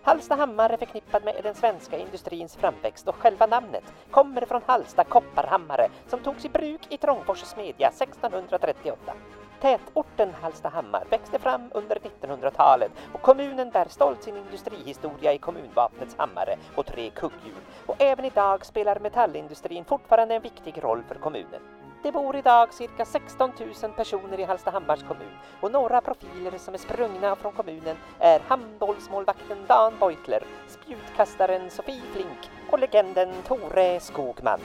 [0.03, 5.89] Hallstahammar är förknippad med den svenska industrins framväxt och själva namnet kommer från Hallsta kopparhammare
[6.09, 9.13] som togs i bruk i Trångfors smedja 1638.
[9.61, 16.57] Tätorten Hallstahammar växte fram under 1900-talet och kommunen bär stolt sin industrihistoria i kommunvapnets hammare
[16.77, 17.61] och tre kugghjul.
[17.87, 21.61] Och även idag spelar metallindustrin fortfarande en viktig roll för kommunen.
[22.03, 26.79] Det bor idag cirka 16 000 personer i Hallstahammars kommun och några profiler som är
[26.79, 34.61] sprungna från kommunen är handbollsmålvakten Dan Beutler, spjutkastaren Sofie Flink och legenden Tore Skogman.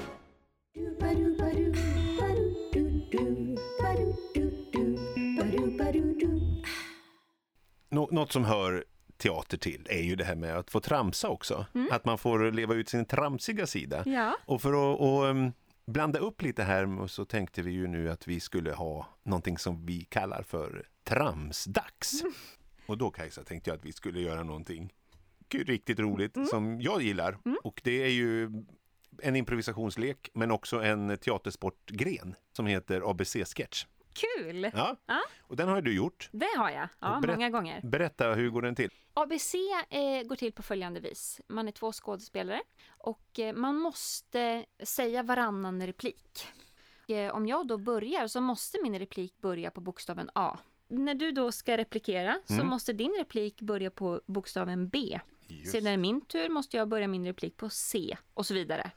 [7.89, 8.85] Nå- något som hör
[9.17, 11.65] teater till är ju det här med att få tramsa också.
[11.91, 14.03] Att man får leva ut sin tramsiga sida.
[14.05, 14.37] Ja.
[14.45, 15.51] Och för att och, um,
[15.85, 19.85] blanda upp lite här så tänkte vi ju nu att vi skulle ha någonting som
[19.85, 22.23] vi kallar för tramsdags.
[22.87, 24.93] Och då Kajsa tänkte jag att vi skulle göra någonting
[25.53, 27.37] riktigt roligt som jag gillar.
[27.63, 28.63] Och det är ju
[29.21, 33.85] en improvisationslek men också en teatersportgren som heter ABC-sketch.
[34.15, 34.71] Kul!
[34.73, 35.21] Ja, Ja.
[35.39, 36.29] och den har du gjort.
[36.31, 36.87] Det har jag.
[36.99, 37.81] Ja, berätt- många gånger.
[37.83, 38.89] Berätta, hur går den till?
[39.13, 39.55] ABC
[39.89, 41.41] eh, går till på följande vis.
[41.47, 42.61] Man är två skådespelare
[42.97, 46.47] och eh, man måste säga varannan replik.
[47.07, 50.57] Eh, om jag då börjar så måste min replik börja på bokstaven A.
[50.87, 52.67] När du då ska replikera så Mm.
[52.67, 55.19] måste din replik börja på bokstaven B.
[55.47, 55.71] Just.
[55.71, 58.91] Sedan är det min tur måste jag börja min replik på C och så vidare.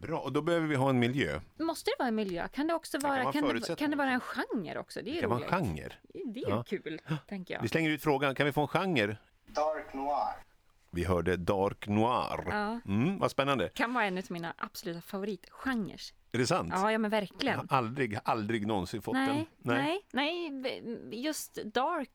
[0.00, 1.40] Bra, och då behöver vi ha en miljö.
[1.58, 2.48] Måste det vara en miljö?
[2.48, 5.02] Kan det också kan vara, vara kan det, kan det vara en genre också?
[5.02, 5.52] Det är Det ju kan vara roligt.
[5.52, 5.92] en genre.
[6.32, 6.62] Det är Ja.
[6.62, 7.62] kul, tänker jag.
[7.62, 9.16] Vi slänger ut frågan, kan vi få en genre?
[9.46, 10.44] Dark noir.
[10.90, 12.44] Vi hörde Dark Noir.
[12.50, 12.80] Ja.
[12.86, 13.68] Mm, vad spännande.
[13.68, 16.00] Kan vara en av mina absoluta favoritgenrer.
[16.32, 16.72] Är det sant?
[16.76, 17.58] Ja, ja men Jag verkligen.
[17.58, 19.44] har aldrig, aldrig någonsin fått den.
[19.58, 22.10] Nej, nej, nej, just dark,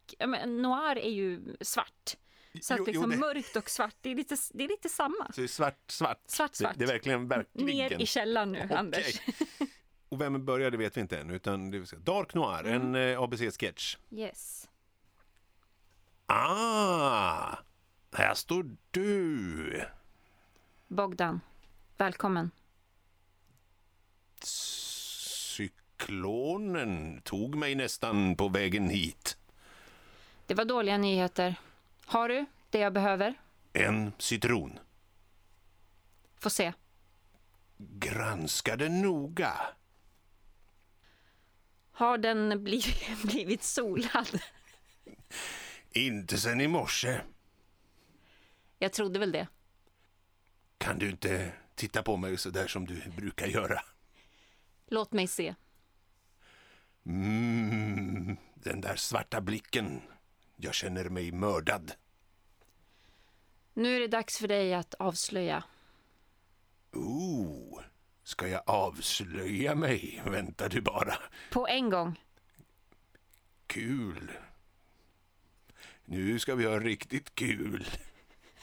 [0.47, 2.15] noir är ju svart.
[2.61, 5.25] Så att liksom jo, det- mörkt och svart, det är lite, det är lite samma.
[5.33, 6.19] Så det är svart, svart.
[6.25, 6.73] Svart, svart.
[6.73, 7.67] Det, det är verkligen, verkligen.
[7.67, 8.77] Ner i källaren nu, Okej.
[8.77, 9.21] Anders.
[10.09, 11.71] Och vem började vet vi inte än, utan
[12.03, 12.95] Dark Noir, Mm.
[12.95, 13.97] en eh, ABC-sketch.
[14.11, 14.69] Yes.
[16.25, 17.55] Ah,
[18.13, 19.83] här står du.
[20.87, 21.39] Bogdan,
[21.97, 22.51] välkommen.
[25.97, 29.37] Cyklonen tog mig nästan på vägen hit.
[30.47, 31.55] Det var dåliga nyheter.
[32.13, 33.33] Har du det jag behöver?
[33.73, 34.79] En citron.
[36.35, 36.73] Få se.
[37.77, 39.53] Granska den noga.
[41.91, 44.39] Har den blivit, blivit solad?
[45.91, 47.21] Inte sen i morse.
[48.79, 49.47] Jag trodde väl det.
[50.77, 53.81] Kan du inte titta på mig så där som du brukar göra?
[54.87, 55.55] Låt mig se.
[57.05, 60.01] Mm, den där svarta blicken.
[60.55, 61.93] Jag känner mig mördad.
[63.73, 65.63] Nu är det dags för dig att avslöja.
[66.93, 67.81] Oh,
[68.23, 70.23] ska jag avslöja mig?
[70.25, 71.15] Vänta du bara.
[71.51, 72.19] På en gång.
[73.67, 74.31] Kul.
[76.05, 77.87] Nu ska vi ha riktigt kul.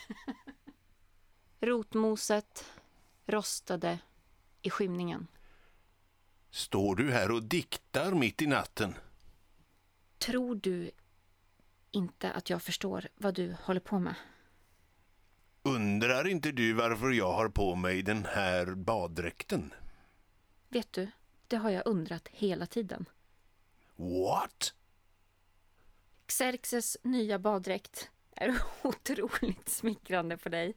[1.60, 2.64] Rotmoset
[3.26, 3.98] rostade
[4.62, 5.26] i skymningen.
[6.50, 8.94] Står du här och diktar mitt i natten?
[10.18, 10.90] Tror du
[11.90, 14.14] inte att jag förstår vad du håller på med?
[15.62, 19.74] Undrar inte du varför jag har på mig den här baddräkten?
[20.68, 21.10] Vet du,
[21.48, 23.08] det har jag undrat hela tiden.
[23.96, 24.74] What?
[26.26, 30.74] Xerxes nya baddräkt är otroligt smickrande för dig.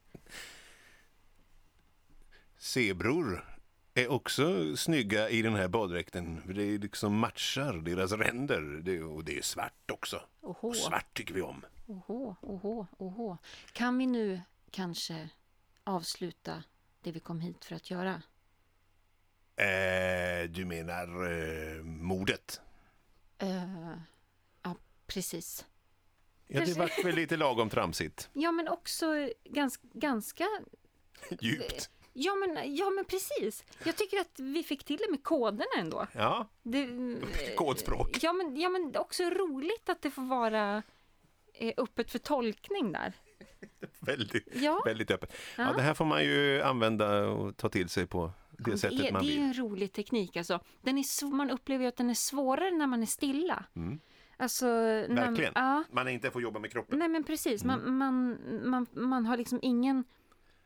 [2.57, 3.57] Zebror
[3.93, 6.41] är också snygga i den här baddräkten.
[6.55, 10.21] Det liksom matchar deras ränder det, och det är svart också.
[10.41, 11.65] Oho, Och svart tycker vi om.
[11.87, 13.37] oho, oho, oho.
[13.73, 14.41] Kan vi nu
[14.73, 15.29] kanske
[15.83, 16.63] avsluta
[17.01, 18.21] det vi kom hit för att göra?
[19.55, 22.61] Eh, du menar eh, mordet?
[23.37, 23.93] Eh,
[24.63, 24.75] ja,
[25.07, 25.65] precis.
[26.47, 28.29] Ja, det vart väl lite lagom tramsigt.
[28.33, 30.47] Ja, men också gans, ganska...
[31.41, 31.89] Djupt.
[32.13, 33.63] Ja men, ja, men precis.
[33.85, 36.07] Jag tycker att vi fick till det med koderna ändå.
[36.11, 36.87] Ja, Det,
[37.55, 38.17] kodspråk.
[38.21, 40.83] Ja men, ja, men också roligt att det får vara
[41.53, 43.13] eh, öppet för tolkning där.
[43.99, 44.81] Väldigt, Ja.
[44.85, 45.33] väldigt öppet.
[45.57, 45.63] Ja.
[45.63, 45.73] Ja.
[45.73, 49.11] det här får man ju använda och ta till sig på det det sättet är,
[49.11, 49.43] man det är vill.
[49.43, 50.59] en rolig teknik alltså.
[50.81, 53.65] Den är, man upplever ju att den är svårare när man är stilla.
[53.75, 53.99] Mm.
[54.37, 54.65] Alltså,
[55.09, 55.51] Verkligen.
[55.55, 56.99] Ja, Man inte får jobba med kroppen.
[56.99, 57.63] nej men precis.
[57.63, 57.81] Mm.
[57.81, 60.03] Man, man, man, man har liksom ingen,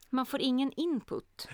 [0.10, 1.48] man får ingen input.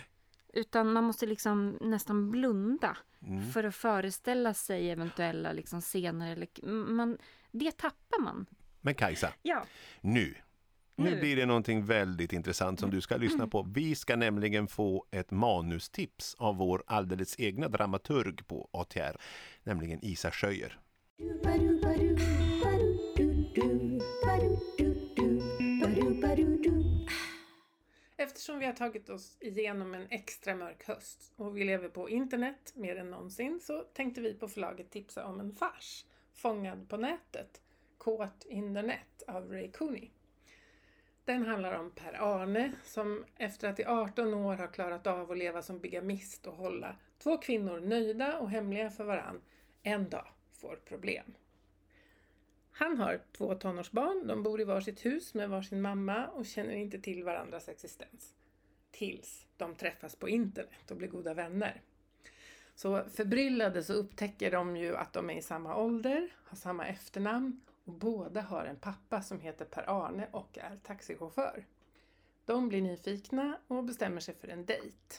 [0.54, 3.52] Utan man måste liksom nästan blunda Mm.
[3.52, 6.32] för att föreställa sig eventuella liksom scener.
[6.32, 7.18] Eller, man,
[7.52, 8.46] det tappar man.
[8.82, 9.66] Men Kajsa, Ja.
[10.02, 10.36] nu.
[10.96, 11.20] Nu Nu.
[11.20, 13.68] blir det någonting väldigt intressant som du ska lyssna på.
[13.74, 19.18] Vi ska nämligen få ett manustips av vår alldeles egna dramaturg på ATR,
[19.64, 20.80] nämligen Isa Schöjer.
[28.18, 32.74] Eftersom vi har tagit oss igenom en extra mörk höst och vi lever på internet
[32.76, 37.62] mer än någonsin så tänkte vi på förlaget tipsa om en fars, Fångad på nätet,
[38.00, 40.10] Caught in the Net av Ray Cooney.
[41.26, 45.62] Den handlar om Per-Arne som efter att i 18 år har klarat av att leva
[45.62, 49.42] som bigamist och hålla två kvinnor nöjda och hemliga för varann,
[49.84, 51.34] en dag får problem.
[52.72, 57.00] Han har två tonårsbarn, de bor i varsitt hus med varsin mamma och känner inte
[57.00, 58.34] till varandras existens.
[58.92, 61.82] Tills de träffas på internet och blir goda vänner.
[62.76, 67.62] Så förbryllade så upptäcker de ju att de är i samma ålder, har samma efternamn
[67.84, 71.66] båda har en pappa som heter Per-Arne och är taxichaufför.
[72.46, 75.16] De blir nyfikna och bestämmer sig för en dejt.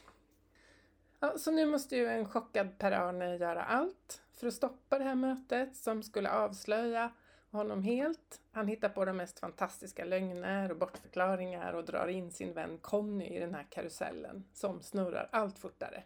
[1.20, 5.14] Ja, så nu måste ju en chockad Per-Arne göra allt för att stoppa det här
[5.14, 7.10] mötet som skulle avslöja
[7.50, 8.40] honom helt.
[8.52, 13.24] Han hittar på de mest fantastiska lögner och bortförklaringar och drar in sin vän Conny
[13.24, 16.02] i den här karusellen som snurrar allt fortare.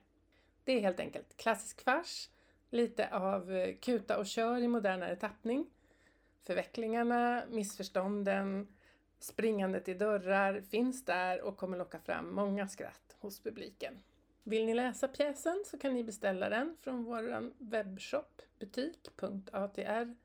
[0.65, 2.31] Det är helt enkelt klassisk fars,
[2.71, 5.67] lite av eh, kuta och kör i modernare tappning.
[6.47, 8.69] Förvecklingarna, missförstånden,
[9.19, 13.95] springandet i dörrar finns där och kommer locka fram många skratt hos publiken.
[14.43, 20.19] Vill ni läsa pjäsen så kan ni beställa den från vår webbshop butik.atr.nu.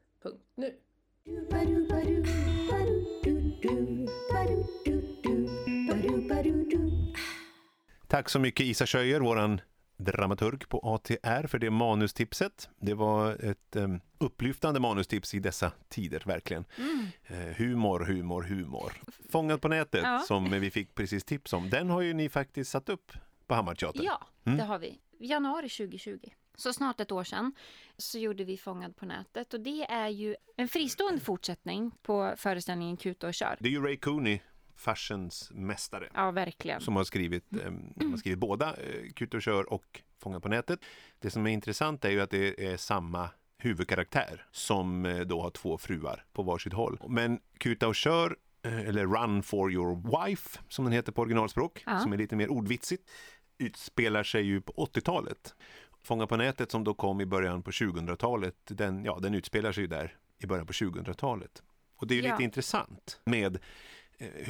[8.08, 9.62] Tack så mycket Isa Schöjer, våran
[9.98, 12.70] dramaturg på ATR för det manustipset.
[12.80, 16.66] Det var ett um, upplyftande manustips i dessa tider, verkligen.
[16.78, 17.06] Mm.
[17.28, 18.94] Eh, humor, humor, humor.
[19.30, 20.20] Fångad på nätet, Ja.
[20.28, 23.12] som vi fick precis tips om, den har ju ni faktiskt satt upp
[23.48, 24.04] på Hammarteatern.
[24.06, 24.58] Ja, Mm.
[24.58, 25.00] det har vi.
[25.20, 26.20] Januari 2020.
[26.56, 27.54] Så snart ett år sedan
[27.98, 32.98] så gjorde vi Fångad på nätet och det är ju en fristående fortsättning på föreställningen
[32.98, 33.58] Kuta och kör.
[33.60, 34.40] Det är ju Ray Cooney,
[34.76, 36.82] farsens mästare, Ja, verkligen.
[36.82, 40.80] som har skrivit, um, har skrivit båda eh, Kut och kör och Fångad på nätet.
[41.20, 45.50] Det som är intressant är ju att det är samma huvudkaraktär som eh, då har
[45.50, 47.00] två fruar på varsitt håll.
[47.08, 51.84] Men Kuta och kör eh, eller Run for your wife som den heter på originalspråk,
[51.86, 52.00] Ja.
[52.00, 53.10] som är lite mer ordvitsigt,
[53.58, 55.56] utspelar sig ju på 80-talet.
[56.04, 59.82] Fånga på nätet som då kom i början på 2000-talet, den, ja, den utspelar sig
[59.84, 61.64] ju där i början på 2000-talet.
[61.96, 62.32] Och det är ju Ja.
[62.34, 63.62] lite intressant med eh,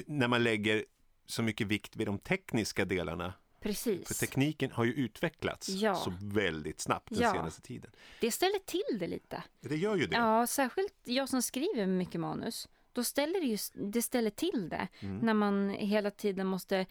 [0.05, 0.85] när man lägger
[1.25, 3.33] så mycket vikt vid de tekniska delarna.
[3.61, 4.19] För Precis.
[4.19, 5.95] tekniken har ju utvecklats Ja.
[5.95, 7.31] så väldigt snabbt den Ja.
[7.33, 7.91] senaste tiden.
[8.21, 9.43] Det ställer till det lite.
[9.61, 10.15] Det gör ju det.
[10.17, 12.67] Ja, särskilt jag som skriver mycket manus.
[12.93, 13.57] Då ställer det ju
[13.91, 15.17] det ställer till det Mm.
[15.17, 16.85] när man hela tiden måste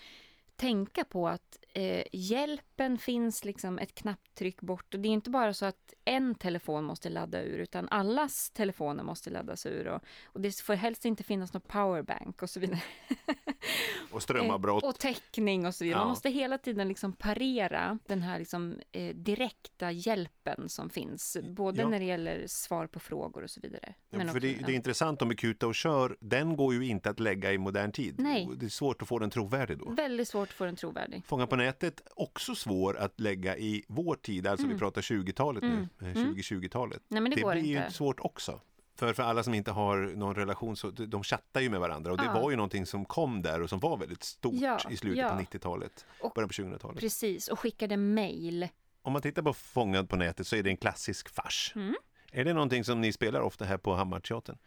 [0.56, 4.94] tänka på att eh, hjälpen finns liksom ett knapptryck bort.
[4.94, 9.04] Och det är inte bara så att en telefon måste ladda ur utan allas telefoner
[9.04, 9.86] måste laddas ur.
[9.88, 12.82] Och, och det får helst inte finnas någon powerbank och så vidare.
[14.10, 14.82] Och strömavbrott.
[14.82, 15.98] Eh, Och täckning och så vidare.
[15.98, 16.10] Man Ja.
[16.10, 21.36] måste hela tiden liksom parera den här liksom, eh, direkta hjälpen som finns.
[21.48, 21.88] Både Ja.
[21.88, 23.94] när det gäller svar på frågor och så vidare.
[24.10, 26.86] Ja, för också- det, det är intressant om med Kuta och kör, den går ju
[26.86, 28.14] inte att lägga i modern tid.
[28.18, 28.48] Nej.
[28.56, 29.90] Det är svårt att få den trovärdig då.
[29.90, 31.22] Väldigt svårt att få den trovärdig.
[31.26, 35.88] Fånga på nätet, också svår att lägga i vår tid, alltså vi pratar 20-talet Mm.
[35.98, 37.02] nu, eh, 2020-talet.
[37.08, 37.84] Nej men det, går blir inte.
[37.86, 38.60] ju svårt också.
[38.94, 42.18] För, för alla som inte har någon relation så de chattar ju med varandra och
[42.18, 42.32] det Ja.
[42.40, 45.28] var ju någonting som kom där och som var väldigt stort Ja, i slutet ja.
[45.28, 47.00] på 90-talet, Och- början på 2000-talet.
[47.00, 48.68] Precis, och skickade mejl.
[49.02, 51.72] Om man tittar på Fångad på nätet så är det en klassisk fars.
[51.76, 51.94] Mm.
[52.32, 54.58] Är det någonting som ni spelar ofta här på Hammarteatern?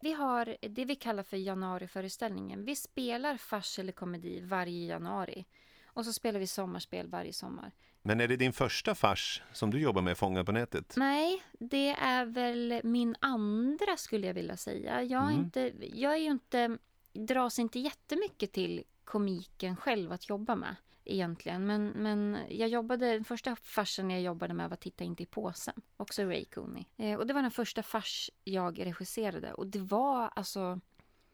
[0.00, 2.64] Vi har det vi kallar för januariföreställningen.
[2.64, 5.44] Vi spelar fars eller komedi varje januari.
[5.86, 7.72] Och så spelar vi sommarspel varje sommar.
[8.02, 10.94] Men är det din första fars som du jobbar med, Fångad på nätet?
[10.96, 15.02] Nej, det är väl min andra skulle jag vilja säga.
[15.02, 15.40] Jag är, Mm.
[15.40, 16.78] inte, jag är ju inte,
[17.12, 21.66] dras inte jättemycket till komiken själv att jobba med egentligen.
[21.66, 25.74] Men, men jag jobbade, den första farsen jag jobbade med var Titta inte i påsen.
[25.96, 26.84] Också Ray Cooney.
[26.96, 29.52] Eh, och det var den första fars jag regisserade.
[29.54, 30.80] Och det var alltså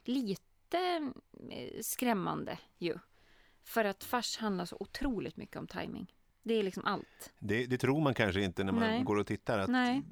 [0.04, 1.12] lite
[1.50, 2.98] eh, skrämmande ju.
[3.64, 6.12] För att fars handlar så otroligt mycket om timing.
[6.46, 7.32] Det är liksom allt.
[7.38, 9.02] Det, det tror man kanske inte när man Nej.
[9.02, 9.58] går och tittar.
[9.58, 10.02] Att Nej.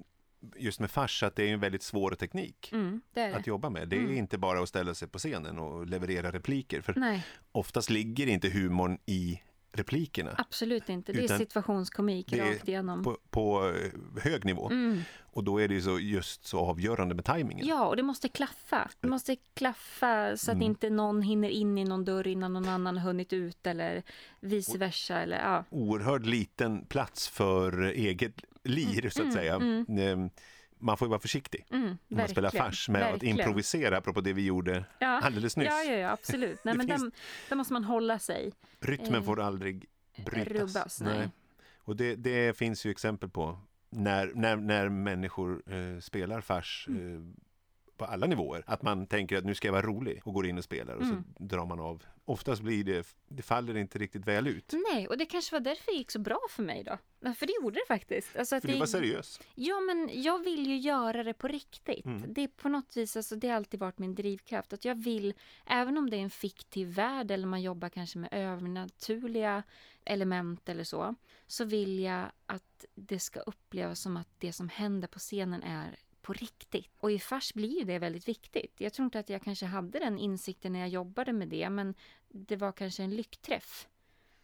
[0.56, 3.36] Just med fars, att det är en väldigt svår teknik Mm, det det.
[3.36, 3.88] att jobba med.
[3.88, 4.16] Det är Mm.
[4.16, 6.80] inte bara att ställa sig på scenen och leverera repliker.
[6.80, 7.26] För Nej.
[7.52, 9.40] oftast ligger inte humorn i
[9.74, 11.12] replikerna Absolut inte.
[11.12, 13.02] Det är situationskomik det rakt igenom.
[13.02, 14.70] på, på eh, hög nivå.
[14.70, 15.00] Mm.
[15.22, 17.66] Och då är det så, just så avgörande med tajmingen.
[17.66, 18.90] Ja, och det måste klaffa.
[19.00, 20.66] Det måste klaffa så att Mm.
[20.66, 24.02] inte någon hinner in i någon dörr innan någon annan har hunnit ut eller
[24.40, 25.20] vice versa.
[25.20, 25.64] Eller, ja.
[25.70, 28.34] Oerhört liten plats för eget
[28.64, 29.54] lir, så att Mm, säga.
[29.54, 30.30] mm.
[30.84, 33.38] Man får ju vara försiktig Mm, när man spelar fars med att verkligen.
[33.38, 35.06] improvisera, apropå det vi gjorde Ja.
[35.22, 35.68] alldeles nyss.
[35.70, 36.60] Ja, ja, ja, absolut.
[36.64, 37.14] Nej, men finns-
[37.48, 38.52] där, måste man hålla sig.
[38.80, 39.86] Rytmen Eh, får aldrig
[40.26, 40.52] brytas.
[40.52, 41.28] rubbas, nej.
[41.78, 43.58] Och det, det finns ju exempel på
[43.90, 47.14] när, när, när människor eh, spelar fars Mm.
[47.16, 47.20] eh,
[47.96, 48.64] på alla nivåer.
[48.66, 51.02] Att man tänker att nu ska jag vara rolig och går in och spelar och
[51.02, 51.24] Mm.
[51.38, 52.02] så drar man av.
[52.26, 54.72] Oftast blir det, det faller inte riktigt väl ut.
[54.92, 56.98] Nej, och det kanske var därför det gick så bra för mig då.
[57.34, 58.36] För det gjorde det faktiskt.
[58.36, 59.40] Alltså För du det- var seriös.
[59.54, 62.04] Ja, men jag vill ju göra det på riktigt.
[62.06, 62.34] Mm.
[62.34, 64.72] Det är på något vis, alltså det har alltid varit min drivkraft.
[64.72, 65.34] Att jag vill,
[65.66, 69.62] även om det är en fiktiv värld eller man jobbar kanske med övernaturliga
[70.04, 71.14] element eller så,
[71.46, 75.96] så vill jag att det ska upplevas som att det som händer på scenen är
[76.24, 76.90] på riktigt.
[76.96, 78.80] Och i fars blir ju det väldigt viktigt.
[78.80, 81.94] Jag tror inte att jag kanske hade den insikten när jag jobbade med det, men
[82.28, 83.88] det var kanske en lyckträff.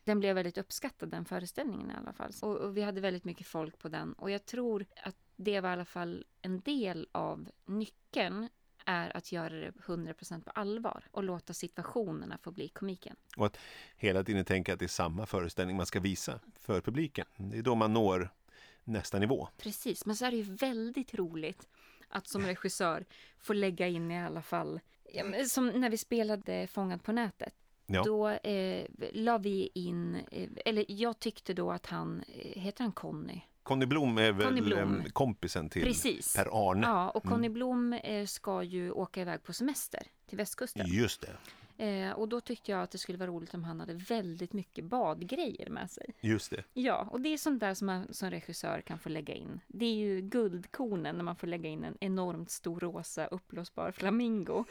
[0.05, 2.33] Den blev väldigt uppskattad, den föreställningen i alla fall.
[2.43, 4.13] Och, och vi hade väldigt mycket folk på den.
[4.13, 8.49] Och jag tror att det var i alla fall en del av nyckeln
[8.85, 13.17] är att göra det 100% på allvar och låta situationerna få bli komiken.
[13.37, 13.59] Och att
[13.97, 17.27] Hela tiden tänka att det är samma föreställning man ska visa för publiken.
[17.37, 18.31] Det är då man når
[18.91, 19.49] nästa nivå.
[19.57, 21.69] Precis, men så är det ju väldigt roligt
[22.09, 23.05] att som regissör
[23.39, 24.81] få lägga in i alla fall,
[25.49, 27.55] som när vi spelade Fångad på nätet.
[27.87, 28.03] Ja.
[28.03, 32.93] Då eh, la vi in, eh, eller jag tyckte då att han, eh, heter han
[32.93, 33.41] Conny?
[33.63, 35.05] Conny Blom är väl Conny Blom.
[35.13, 36.37] kompisen till Precis.
[36.37, 36.87] Per Arne.
[36.87, 37.37] Ja, och Mm.
[37.37, 40.87] Conny Blom eh, ska ju åka iväg på semester till västkusten.
[40.87, 41.37] Just det.
[41.81, 44.85] Eh, och då tyckte jag att det skulle vara roligt om han hade väldigt mycket
[44.85, 46.15] badgrejer med sig.
[46.21, 46.65] Just det.
[46.75, 49.61] Ja, och det är sånt där som man som regissör kan få lägga in.
[49.67, 54.65] Det är ju guldkornen när man får lägga in en enormt stor rosa uppblåsbar flamingo.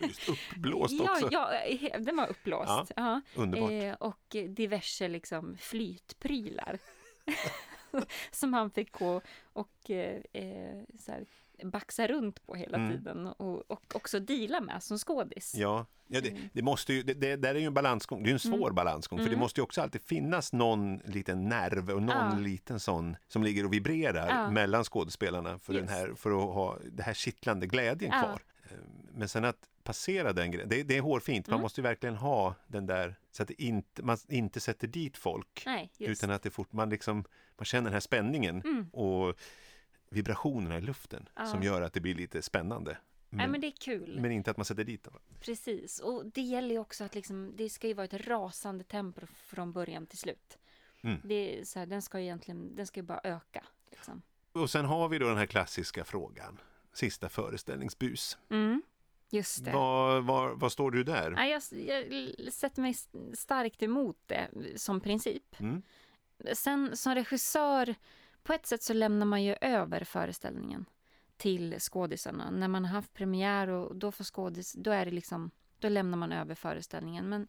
[0.00, 1.28] Just uppblåst ja, också.
[1.30, 2.68] Ja, he- den var uppblåst.
[2.68, 3.20] Ja, Ja.
[3.42, 3.70] Underbart.
[3.70, 6.78] Eh, och diverse liksom flytprylar.
[8.30, 9.20] som han fick gå
[9.52, 11.26] och eh, eh, så här,
[11.64, 12.90] baxa runt på hela Mm.
[12.92, 15.54] tiden och, och också deala med som skådis.
[15.54, 16.42] Ja, ja det, Mm.
[16.52, 18.22] det måste ju, det, det där är ju en balansgång.
[18.22, 18.74] Det är en svår Mm.
[18.74, 19.40] balansgång, för det Mm.
[19.40, 22.38] måste ju också alltid finnas någon liten nerv och någon Ja.
[22.38, 24.50] liten sån som ligger och vibrerar Ja.
[24.50, 25.94] mellan skådespelarna för, den Just.
[25.94, 28.20] här, för att ha det här kittlande glädjen Ja.
[28.22, 28.40] kvar.
[28.64, 28.76] Eh,
[29.18, 31.46] Men sen att passera den grejen, det, det är hårfint.
[31.46, 31.62] Man Mm.
[31.62, 35.62] måste ju verkligen ha den där, så att inte, man inte sätter dit folk.
[35.66, 35.90] Nej.
[35.98, 37.24] Utan att det fort, man, liksom,
[37.58, 38.88] man känner den här spänningen Mm.
[38.92, 39.34] och
[40.10, 41.46] vibrationerna i luften Ja.
[41.46, 42.98] som gör att det blir lite spännande.
[43.30, 44.18] Men, men det är kul.
[44.20, 45.18] men inte att man sätter dit dem.
[45.40, 46.00] Precis.
[46.00, 49.72] Och det gäller ju också att liksom, det ska ju vara ett rasande tempo från
[49.72, 50.58] början till slut.
[51.00, 51.20] Mm.
[51.24, 53.64] Det är så här, den ska ju egentligen, den ska ju bara öka.
[53.90, 54.22] Liksom.
[54.52, 56.60] Och sen har vi då den här klassiska frågan.
[56.92, 58.38] Sista föreställningsbus.
[58.50, 58.82] Mm.
[59.30, 59.72] Just det.
[59.72, 61.30] Vad, vad, vad står du där?
[61.30, 61.62] Nej, jag,
[62.38, 62.94] jag sätter mig
[63.34, 65.60] starkt emot det som princip.
[65.60, 65.82] Mm.
[66.52, 67.94] Sen som regissör,
[68.46, 70.86] på ett sätt så lämnar man ju över föreställningen
[71.36, 72.50] till skådisarna.
[72.50, 76.18] När man har haft premiär och då får skådis, då är det liksom, då lämnar
[76.18, 77.28] man över föreställningen.
[77.28, 77.48] Men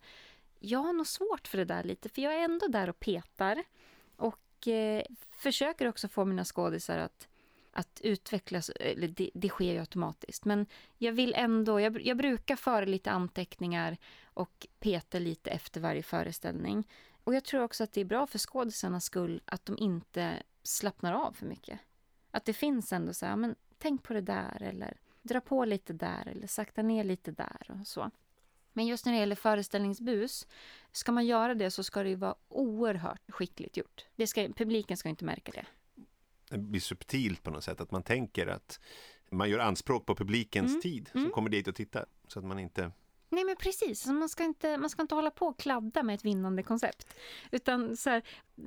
[0.59, 3.63] jag har nog svårt för det där lite, för jag är ändå där och petar.
[4.15, 7.27] Och eh, försöker också få mina skådisar att,
[7.71, 10.45] att utvecklas, eller det, det sker ju automatiskt.
[10.45, 10.65] Men
[10.97, 16.87] jag vill ändå, jag, jag brukar föra lite anteckningar och peta lite efter varje föreställning.
[17.23, 21.13] Och jag tror också att det är bra för skådisarnas skull att de inte slappnar
[21.13, 21.79] av för mycket.
[22.31, 25.93] Att det finns ändå så här, men tänk på det där eller dra på lite
[25.93, 28.11] där eller sakta ner lite där och så.
[28.73, 30.47] Men just när det gäller föreställningsbus,
[30.91, 34.05] ska man göra det så ska det ju vara oerhört skickligt gjort.
[34.15, 35.65] Det ska, publiken ska inte märka det.
[36.49, 37.81] Det blir subtilt på något sätt.
[37.81, 38.79] Att man tänker att
[39.29, 40.81] man gör anspråk på publikens Mm.
[40.81, 41.31] tid som Mm.
[41.31, 42.05] kommer dit och tittar.
[42.27, 42.91] Så att man inte...
[43.29, 46.25] Nej men precis, man ska, inte, man ska inte hålla på och kladda med ett
[46.25, 47.07] vinnande koncept.
[47.51, 48.21] Utan så här,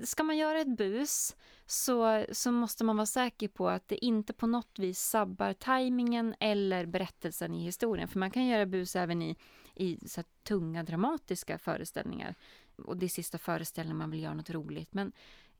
[0.04, 1.36] ska man göra ett bus
[1.66, 6.34] så, så måste man vara säker på att det inte på något vis sabbar tajmingen
[6.40, 8.08] eller berättelsen i historien.
[8.08, 9.36] För man kan göra bus även i,
[9.74, 12.34] i så tunga dramatiska föreställningar.
[12.76, 14.94] Och det är sista föreställningen man vill göra något roligt.
[14.94, 15.12] Men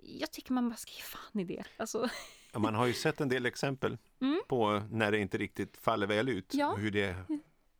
[0.03, 1.65] jag tycker man bara ska ge fan i det.
[1.77, 2.09] Alltså,
[2.53, 4.41] Ja, man har ju sett en del exempel Mm.
[4.49, 6.55] på när det inte riktigt faller väl ut.
[6.55, 6.75] Ja.
[6.79, 7.17] Hur det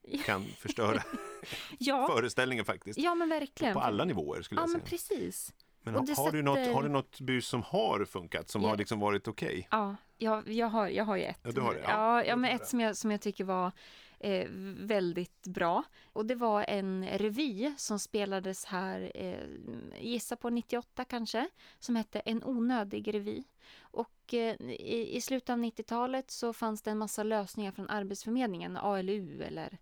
[0.27, 1.03] kan förstöra
[1.79, 2.99] ja, föreställningen faktiskt.
[2.99, 3.75] ja men verkligen.
[3.75, 4.91] På alla nivåer skulle Ja jag men säga.
[4.91, 5.53] precis.
[5.83, 8.69] Men har, har, du något, sätter- har du något bus som har funkat, som Ja.
[8.69, 9.69] har liksom varit okej?
[9.71, 11.39] Ja, jag, jag, har, jag har ju ett.
[11.43, 11.91] Ja, du har det, ja.
[11.91, 13.73] Ja, ja men ett som jag, som jag tycker var
[14.21, 14.47] eh,
[14.77, 15.85] väldigt bra.
[16.13, 19.47] Och det var en revy som spelades här, eh,
[20.01, 21.49] gissa på 98 kanske,
[21.79, 23.45] som hette En onödig revy.
[23.81, 28.77] Och eh, i, i slutet av 90-talet så fanns det en massa lösningar från Arbetsförmedlingen,
[28.77, 29.79] ALU eller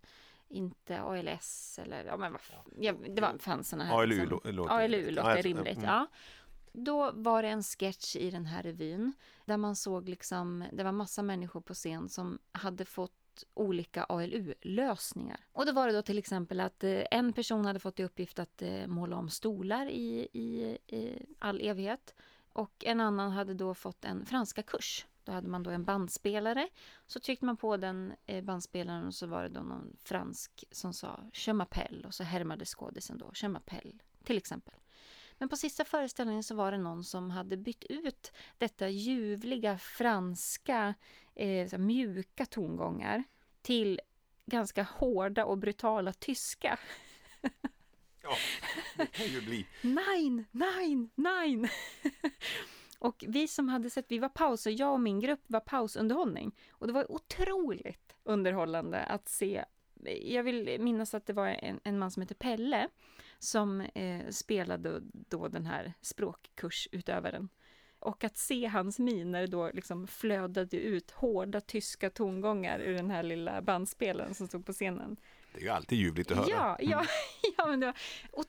[0.49, 2.41] inte ALS eller ja men vad,
[2.79, 3.97] ja, det var, fanns såna här.
[3.97, 4.39] ALU liksom.
[4.39, 5.89] lå- låter ALU låter Ja, rimligt, mm.
[5.89, 6.07] ja.
[6.73, 9.13] Då var det en sketch i den här revyn
[9.45, 13.18] där man såg liksom, det var massa människor på scen som hade fått
[13.53, 15.39] olika ALU-lösningar.
[15.51, 18.39] Och då var det då till exempel att eh, en person hade fått i uppgift
[18.39, 22.15] att eh, måla om stolar i, i, i all evighet.
[22.53, 25.05] Och en annan hade då fått en franska kurs.
[25.23, 26.69] Då hade man då en bandspelare.
[27.07, 30.93] Så tryckte man på den eh, bandspelaren och så var det då någon fransk som
[30.93, 34.73] sa Je m'appelle och så härmade skådisen då Je m'appelle till exempel.
[35.39, 40.93] Men på sista föreställningen så var det någon som hade bytt ut detta ljuvliga franska,
[41.35, 43.23] eh, mjuka tongångar
[43.61, 44.01] till
[44.45, 46.79] ganska hårda och brutala tyska.
[48.21, 48.35] Ja,
[48.97, 49.65] det kan ju bli.
[49.81, 51.67] Nein, nein, nein!
[52.99, 56.55] och vi som hade sett, vi var paus och jag och min grupp var pausunderhållning.
[56.71, 59.65] Och det var otroligt underhållande att se.
[60.21, 62.87] Jag vill minnas att det var en, en man som heter Pelle
[63.39, 67.49] som eh, spelade då den här språkkursutövaren.
[67.99, 73.23] Och att se hans miner då liksom flödade ut hårda tyska tongångar ur den här
[73.23, 75.17] lilla bandspelaren som stod på scenen.
[75.59, 76.47] Det är ju alltid ljuvligt att höra.
[76.49, 77.05] Ja, ja,
[77.57, 77.95] ja men det var
[78.31, 78.45] och,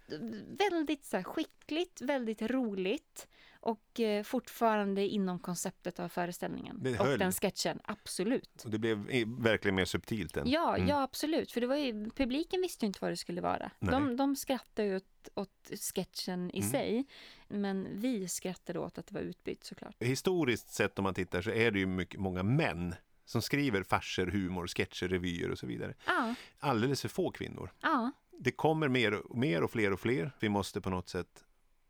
[0.70, 3.28] väldigt så här, skickligt, väldigt roligt
[3.60, 6.78] och eh, fortfarande inom konceptet av föreställningen.
[6.82, 8.62] Det och den sketchen, absolut.
[8.64, 10.48] Och det blev verkligen mer subtilt än...
[10.50, 10.88] Ja, Mm.
[10.88, 11.52] ja absolut.
[11.52, 13.70] För det var ju, publiken visste ju inte vad det skulle vara.
[13.78, 13.90] Nej.
[13.92, 16.70] De, de skrattade ju åt, åt sketchen i Mm.
[16.70, 17.06] sig.
[17.48, 19.96] Men vi skrattade åt att det var utbytt såklart.
[20.00, 22.94] Historiskt sett om man tittar så är det ju mycket, många män
[23.30, 25.94] som skriver farser, humor, sketcher, revyer och så vidare.
[26.06, 27.70] Ja, Alldeles för få kvinnor.
[27.80, 28.10] ja.
[28.38, 30.32] det kommer mer och, mer och fler och fler.
[30.40, 31.44] Vi måste på något sätt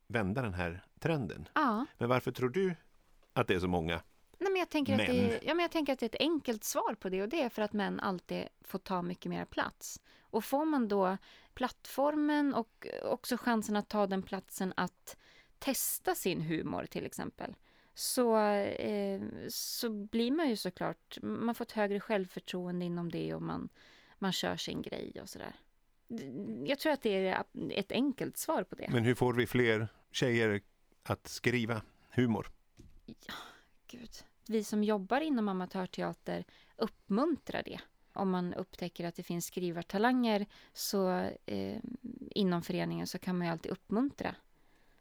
[0.06, 1.48] vända den här trenden.
[1.54, 1.86] Ja.
[1.98, 2.74] Men varför tror du
[3.32, 4.02] att det är så många?
[4.38, 6.20] Nej, men jag, tänker att det är, ja, men jag tänker att det är ett
[6.20, 9.44] enkelt svar på det och det är för att män alltid får ta mycket mer
[9.44, 10.00] plats.
[10.20, 11.16] Och får man då
[11.54, 15.16] plattformen och också chansen att ta den platsen att
[15.58, 17.54] testa sin humor till exempel
[18.00, 23.42] så, eh, så blir man ju såklart, man får ett högre självförtroende inom det och
[23.42, 23.68] man,
[24.18, 25.54] man kör sin grej och sådär.
[26.66, 28.88] Jag tror att det är ett enkelt svar på det.
[28.92, 30.60] Men hur får vi fler tjejer
[31.02, 32.50] att skriva humor?
[33.86, 34.10] Gud.
[34.48, 36.44] Vi som jobbar inom amatörteater
[36.76, 37.80] uppmuntrar det.
[38.12, 41.10] Om man upptäcker att det finns skrivartalanger så
[41.46, 41.78] eh,
[42.30, 44.34] inom föreningen så kan man ju alltid uppmuntra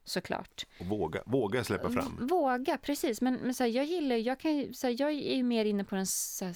[0.10, 0.66] såklart.
[0.80, 2.18] Och våga, våga släppa fram.
[2.20, 3.22] V- Våga, precis.
[3.22, 5.84] Men, men så här, jag gillar jag kan så här, jag är ju mer inne
[5.84, 6.55] på den så här,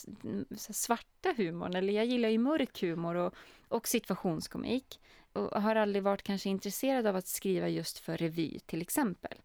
[0.58, 1.76] så svarta humorn.
[1.76, 3.34] Eller jag gillar ju mörk humor och,
[3.68, 5.00] och situationskomik.
[5.34, 9.38] Och har aldrig varit kanske intresserad av att skriva just för revy till exempel.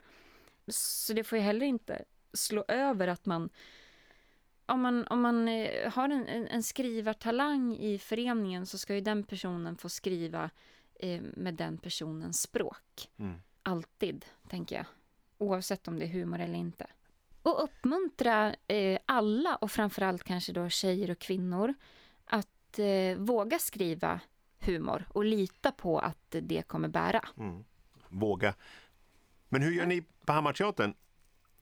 [0.69, 3.51] Så det får ju heller inte slå över att man
[4.67, 9.01] om man, om man eh, har en, en, en skrivartalang i föreningen så ska ju
[9.01, 10.51] den personen få skriva
[10.95, 13.41] eh, med den personens språk Mm.
[13.69, 14.85] Alltid, tänker jag.
[15.39, 16.87] Oavsett om det är humor eller inte.
[17.43, 21.75] Och uppmuntra eh, alla, och framförallt kanske då tjejer och kvinnor,
[22.25, 24.21] att eh, våga skriva
[24.59, 27.29] humor och lita på att det kommer bära.
[27.39, 27.65] Mm.
[28.09, 28.55] Våga.
[29.49, 30.95] Men hur gör ni på Hammarteatern?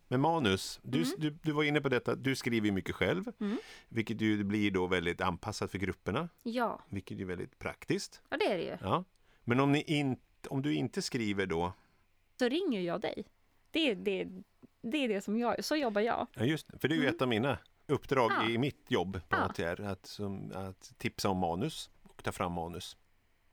[0.09, 0.81] Med manus.
[0.83, 1.11] Du, Mm.
[1.19, 3.33] du, du var inne på detta, du skriver mycket själv.
[3.41, 3.59] Mm.
[3.89, 6.29] Vilket ju blir då väldigt anpassat för grupperna.
[6.43, 8.23] Ja, Vilket är väldigt praktiskt.
[8.31, 8.77] ja det är det ju.
[8.81, 9.05] Ja.
[9.45, 10.17] Men om, ni in,
[10.49, 11.73] om du inte skriver då,
[12.39, 13.25] Så ringer jag dig.
[13.71, 14.29] Det är det,
[14.83, 16.27] det, är det som jag, så jobbar jag.
[16.35, 17.15] ja just det, för det är ju Mm.
[17.15, 18.49] ett av mina uppdrag Ja.
[18.49, 19.43] i mitt jobb på Ja.
[19.45, 22.97] ATR, att, som, att tipsa om manus och ta fram manus.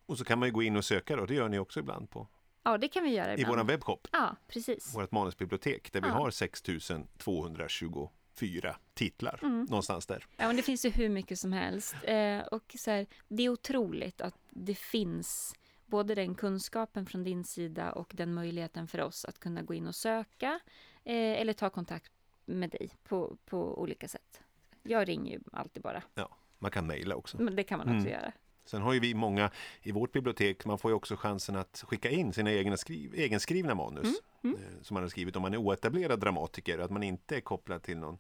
[0.06, 2.10] Och så kan man ju gå in och söka då, det gör ni också ibland
[2.10, 2.28] på,
[2.64, 3.58] Ja, det kan vi göra i ibland.
[3.58, 4.08] vår webbshop.
[4.12, 4.96] Ja, precis.
[4.96, 6.14] vårt manusbibliotek där vi Ja.
[6.14, 9.64] har 6224 titlar Mm.
[9.70, 10.26] någonstans där.
[10.38, 11.96] Ja, men det finns ju hur mycket som helst.
[12.04, 15.56] Eh, och så här, det är otroligt att det finns
[15.94, 19.88] både den kunskapen från din sida och den möjligheten för oss att kunna gå in
[19.88, 20.60] och söka
[21.04, 22.12] eh, eller ta kontakt
[22.46, 24.42] med dig på, på olika sätt.
[24.84, 26.04] Jag ringer ju alltid bara,
[26.60, 27.38] Man kan mejla också.
[27.42, 28.12] men det kan man också Mm.
[28.22, 28.32] göra.
[28.66, 32.10] Sen har ju vi många i vårt bibliotek, man får ju också chansen att skicka
[32.10, 34.04] in sina egna skriv, egenskrivna manus
[34.44, 34.68] Mm, mm.
[34.68, 37.84] eh, som man har skrivit om man är oetablerad dramatiker, att man inte är kopplad
[37.84, 38.18] till någon,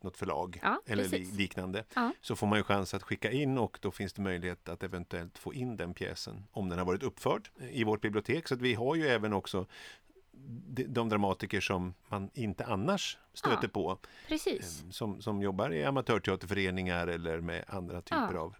[0.00, 1.34] något förlag Ja, eller precis.
[1.34, 1.84] liknande.
[1.94, 2.12] Ja.
[2.20, 5.38] Så får man ju chans att skicka in och då finns det möjlighet att eventuellt
[5.38, 8.48] få in den pjäsen om den har varit uppförd i vårt bibliotek.
[8.48, 9.66] Så vi har ju även också
[10.88, 13.68] de, dramatiker som man inte annars stöter Ja.
[13.68, 14.82] på Precis.
[14.84, 18.54] eh, som, som jobbar i amatörteaterföreningar eller med andra typer av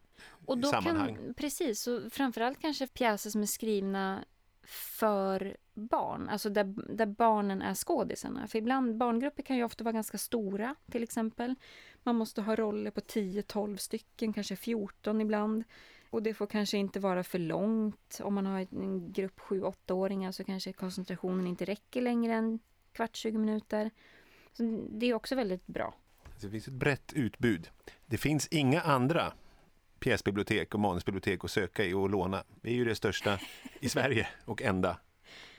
[0.46, 1.14] Och då sammanhang.
[1.16, 4.24] kan, precis, och framförallt kanske pjäser som är skrivna
[4.68, 8.46] för barn, alltså där, där barnen är skådisarna.
[8.46, 11.54] För ibland, barngrupper kan ju ofta vara ganska stora till exempel.
[12.02, 15.64] Man måste ha roller på 10-12 stycken, kanske 14 ibland.
[16.10, 18.20] Och det får kanske inte vara för långt.
[18.22, 22.58] Om man har en grupp 7-8-åringar så kanske koncentrationen inte räcker längre än
[22.92, 23.90] kvart, 20 minuter.
[24.52, 25.94] Så det är också väldigt bra.
[26.24, 27.70] Alltså, det finns ett brett utbud.
[28.06, 29.32] Det finns inga andra
[30.00, 32.44] pjäsbibliotek och manusbibliotek att söka i och låna.
[32.62, 33.38] Vi är ju det största
[33.80, 34.98] i Sverige och enda.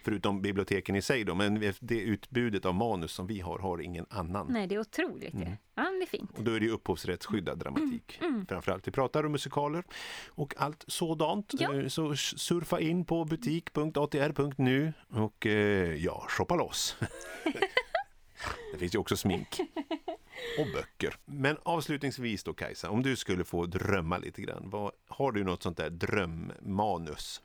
[0.04, 4.06] Förutom biblioteken i sig då, men det utbudet av manus som vi har, har ingen
[4.10, 4.48] annan.
[4.50, 5.46] Nej, det är otroligt Mm.
[5.46, 5.58] det.
[5.76, 6.32] Ja, det är fint.
[6.38, 8.18] Och då är det upphovsrättsskyddad dramatik.
[8.22, 8.46] Mm.
[8.46, 9.84] Framförallt vi pratar om musikaler
[10.30, 11.54] och allt sådant.
[11.60, 11.74] Ja.
[11.74, 16.98] Eh, Så surfa in på butik.atr.nu och eh, ja, shoppa loss.
[18.74, 19.48] det finns ju också smink
[20.60, 21.16] och böcker.
[21.26, 24.70] Men avslutningsvis då Kajsa, om du skulle få drömma lite grann.
[24.70, 27.42] Vad, har du något sånt där drömmanus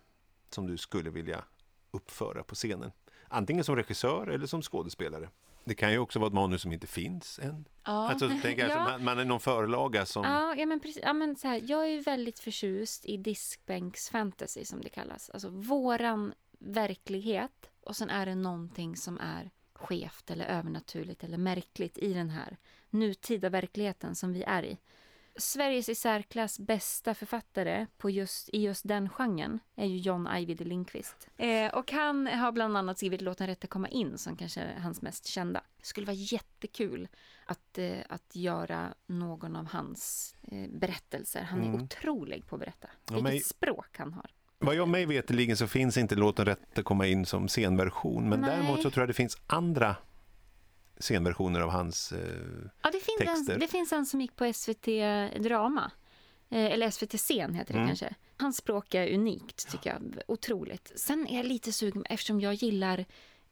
[0.51, 1.45] som du skulle vilja
[1.91, 2.93] uppföra på scenen?
[3.29, 5.29] Antingen som regissör eller som skådespelare.
[5.65, 7.65] Det kan ju också vara ett manus som inte finns än.
[7.85, 8.09] Ja.
[8.09, 8.85] Alltså, tänk, alltså, Ja.
[8.85, 10.25] man, man är någon förlaga som...
[10.25, 11.03] Ja, ja men precis.
[11.03, 15.31] Ja, men så här, jag är ju väldigt förtjust i diskbänksfantasy som det kallas.
[15.31, 19.51] Alltså våran verklighet och sen är det någonting som är
[19.83, 22.57] skevt eller övernaturligt eller märkligt i den här
[22.91, 24.79] nutida verkligheten som vi är i.
[25.37, 30.65] Sveriges i särklass bästa författare på just, i just den genren är ju John Ajvide
[30.65, 31.29] Lindqvist.
[31.37, 35.03] Eh, och han har bland annat skrivit låten Rätta komma in som kanske är hans
[35.03, 35.63] mest kända.
[35.77, 37.09] Det skulle vara jättekul
[37.47, 41.43] att, eh, att göra någon av hans eh, berättelser.
[41.43, 41.83] Han är Mm.
[41.83, 42.89] otrolig på att berätta.
[43.09, 44.31] Ja, Vilket men- språk han har.
[44.63, 48.29] Vad jag mig veterligen så finns inte låten rätt att komma in som scenversion.
[48.29, 48.51] Men Nej.
[48.51, 49.97] däremot så tror jag det finns andra
[50.99, 52.13] scenversioner av hans...
[52.13, 52.19] Eh,
[52.83, 53.55] Ja, det finns, Texter.
[53.55, 54.87] en, det finns en som gick på SVT
[55.43, 55.91] Drama.
[56.51, 57.89] Eh, eller SVT Scen heter det Mm.
[57.89, 58.15] kanske.
[58.37, 60.19] Hans språk är unikt tycker jag.
[60.29, 60.93] Otroligt.
[60.97, 63.05] Sen är jag lite sugen eftersom jag gillar,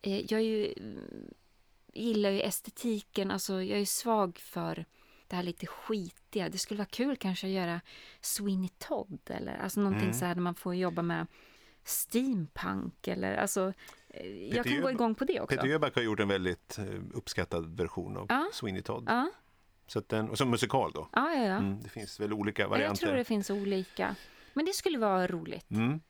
[0.02, 0.98] eh, jag ju, mm,
[1.92, 4.84] gillar ju estetiken, alltså jag är svag för
[5.30, 6.48] det här lite skitiga.
[6.48, 7.80] Det skulle vara kul kanske att göra
[8.20, 10.14] Sweeney Todd eller alltså någonting Mm.
[10.18, 11.26] så här där man får jobba med
[11.84, 13.72] steampunk eller alltså
[14.08, 14.26] eh,
[14.56, 15.56] jag kan gå igång på det också.
[15.56, 18.48] Peter Jöback har gjort en väldigt eh, uppskattad version av Ja.
[18.52, 19.04] Sweeney Todd.
[19.08, 19.30] Ja,
[19.86, 21.08] Så att den, och som musikal då.
[21.12, 21.42] ja, ja.
[21.44, 21.56] ja.
[21.56, 23.06] Mm, det finns väl olika Ja, Jag varianter.
[23.06, 24.14] tror det finns olika.
[24.54, 25.70] Men det skulle vara roligt.
[25.70, 26.00] Mm.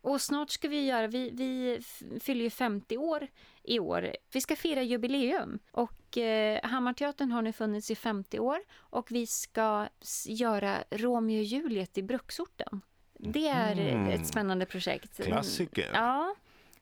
[0.00, 1.80] Och snart ska vi göra, vi, vi
[2.20, 3.28] fyller ju 50 år
[3.62, 4.16] i år.
[4.32, 5.58] Vi ska fira jubileum.
[5.70, 8.58] Och eh, Hammarteatern har nu funnits i 50 år.
[8.76, 9.88] Och vi ska
[10.26, 12.80] göra Romeo och Juliet i bruksorten.
[13.18, 14.08] Det är Mm.
[14.08, 15.16] ett spännande projekt.
[15.24, 15.90] Klassiker.
[15.92, 16.34] Ja.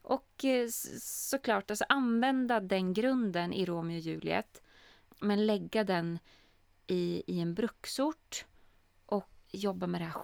[0.02, 0.68] Och eh,
[1.00, 4.62] såklart, alltså använda den grunden i Romeo och Juliet.
[5.20, 6.18] Men lägga den
[6.86, 8.44] i, i en bruksort
[9.06, 10.20] och jobba med det här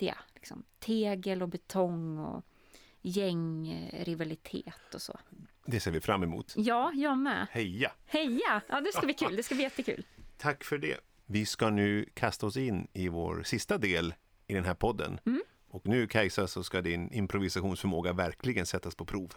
[0.00, 0.18] skitiga.
[0.34, 0.64] Liksom.
[0.78, 2.44] Tegel och betong och
[3.02, 5.18] gängrivalitet och så.
[5.66, 6.54] Det ser vi fram emot.
[6.56, 7.46] Ja, jag med.
[7.50, 7.92] Heja!
[8.06, 8.62] Heja!
[8.68, 9.36] Ja, det ska bli kul.
[9.36, 10.04] Det ska bli jättekul.
[10.38, 10.96] Tack för det.
[11.26, 14.14] Vi ska nu kasta oss in i vår sista del
[14.46, 15.20] i den här podden.
[15.26, 15.42] Mm.
[15.68, 19.34] Och nu Kajsa så ska din improvisationsförmåga verkligen sättas på prov.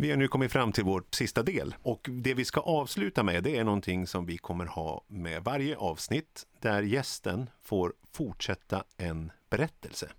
[0.00, 3.42] Vi har nu kommit fram till vår sista del och det vi ska avsluta med
[3.42, 9.32] det är någonting som vi kommer ha med varje avsnitt där gästen får fortsätta en
[9.50, 10.10] berättelse.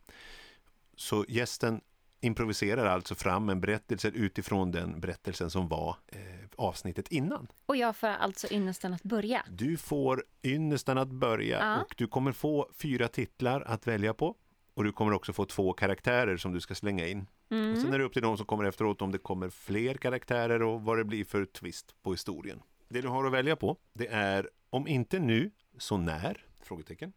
[0.96, 1.82] Så gästen
[2.22, 6.20] improviserar alltså fram en berättelse utifrån den berättelsen som var eh,
[6.58, 7.48] avsnittet innan.
[7.66, 9.46] Och jag får alltså ynnesten att börja.
[9.50, 11.82] Du får ynnesten att börja Ja.
[11.82, 14.36] och du kommer få fyra titlar att välja på.
[14.74, 17.28] Och du kommer också få två karaktärer som du ska slänga in.
[17.50, 17.72] Mm.
[17.72, 20.62] Och sen är det upp till de som kommer efteråt om det kommer fler karaktärer
[20.62, 22.62] och vad det blir för twist på historien.
[22.90, 26.46] Det du har att välja på, det är om inte nu, så när?
[26.60, 27.14] Frågetecken.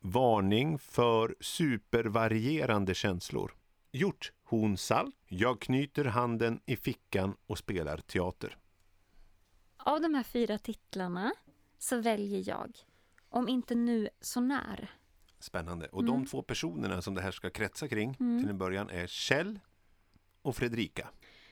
[0.00, 3.54] Varning för supervarierande känslor.
[3.92, 5.16] Gjort hon salt.
[5.28, 8.58] Jag knyter handen i fickan och spelar teater.
[9.76, 11.32] Av de här fyra titlarna
[11.78, 12.78] så väljer jag
[13.28, 14.90] Om inte nu, så när.
[15.38, 15.86] Spännande.
[15.88, 18.40] Och de två personerna som det här ska kretsa kring Mm.
[18.40, 19.60] till en början är Kjell
[20.42, 21.08] och Fredrika.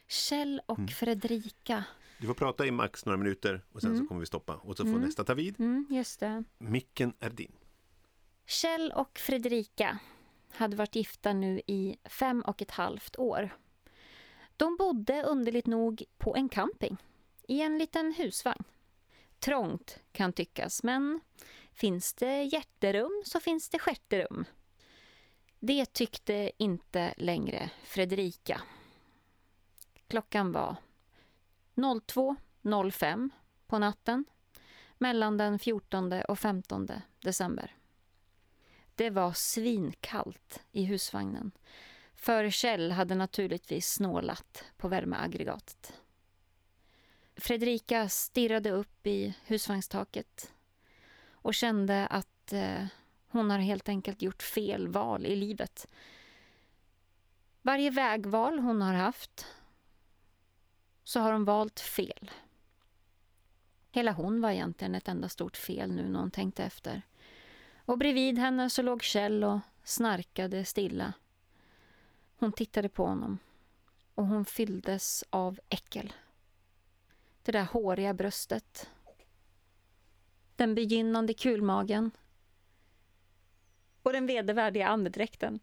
[0.09, 0.89] Kjell och Mm.
[0.89, 1.85] Fredrika.
[2.19, 4.83] Du får prata i max några minuter och sen så kommer vi stoppa och så
[4.85, 5.01] får Mm.
[5.03, 5.61] nästa ta vid.
[5.61, 6.45] Mm, just det.
[6.59, 7.53] Micken är din.
[8.47, 9.99] Kjell och Fredrika
[10.53, 13.57] hade varit gifta nu i fem och ett halvt år.
[14.57, 16.97] De bodde underligt nog på en camping
[17.49, 18.65] i en liten husvagn.
[19.39, 21.21] Trångt kan tyckas, men
[21.75, 24.45] finns det hjärterum så finns det stjärterum.
[25.59, 28.61] Det tyckte inte längre Fredrika.
[30.09, 30.77] Klockan var
[31.75, 33.31] 02.05
[33.67, 34.25] på natten
[34.99, 36.89] mellan den 14 och 15
[37.21, 37.77] december.
[38.95, 41.51] Det var svinkallt i husvagnen.
[42.15, 45.93] För Kjell hade naturligtvis snålat på värmeaggregatet.
[47.37, 50.54] Fredrika stirrade upp i husvagnstaket
[51.45, 52.87] och kände att eh,
[53.29, 55.89] hon har helt enkelt gjort fel val i livet.
[57.63, 59.47] Varje vägval hon har haft
[61.05, 62.31] så har hon valt fel.
[63.91, 67.03] Hela hon var egentligen ett enda stort fel nu när hon tänkte efter.
[67.77, 71.13] Och bredvid henne så låg Kjell och snarkade stilla.
[72.37, 73.39] Hon tittade på honom
[74.15, 76.13] och hon fylldes av äckel.
[77.43, 78.91] Det där håriga bröstet.
[80.57, 82.11] Den begynnande kulmagen.
[84.03, 85.61] Och den vedervärdiga andedräkten.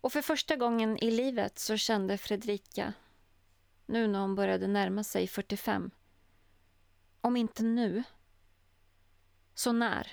[0.00, 2.92] Och för första gången i livet så kände Fredrika,
[3.86, 5.90] nu när hon började närma sig 45,
[7.20, 8.02] om inte nu,
[9.54, 10.12] så när?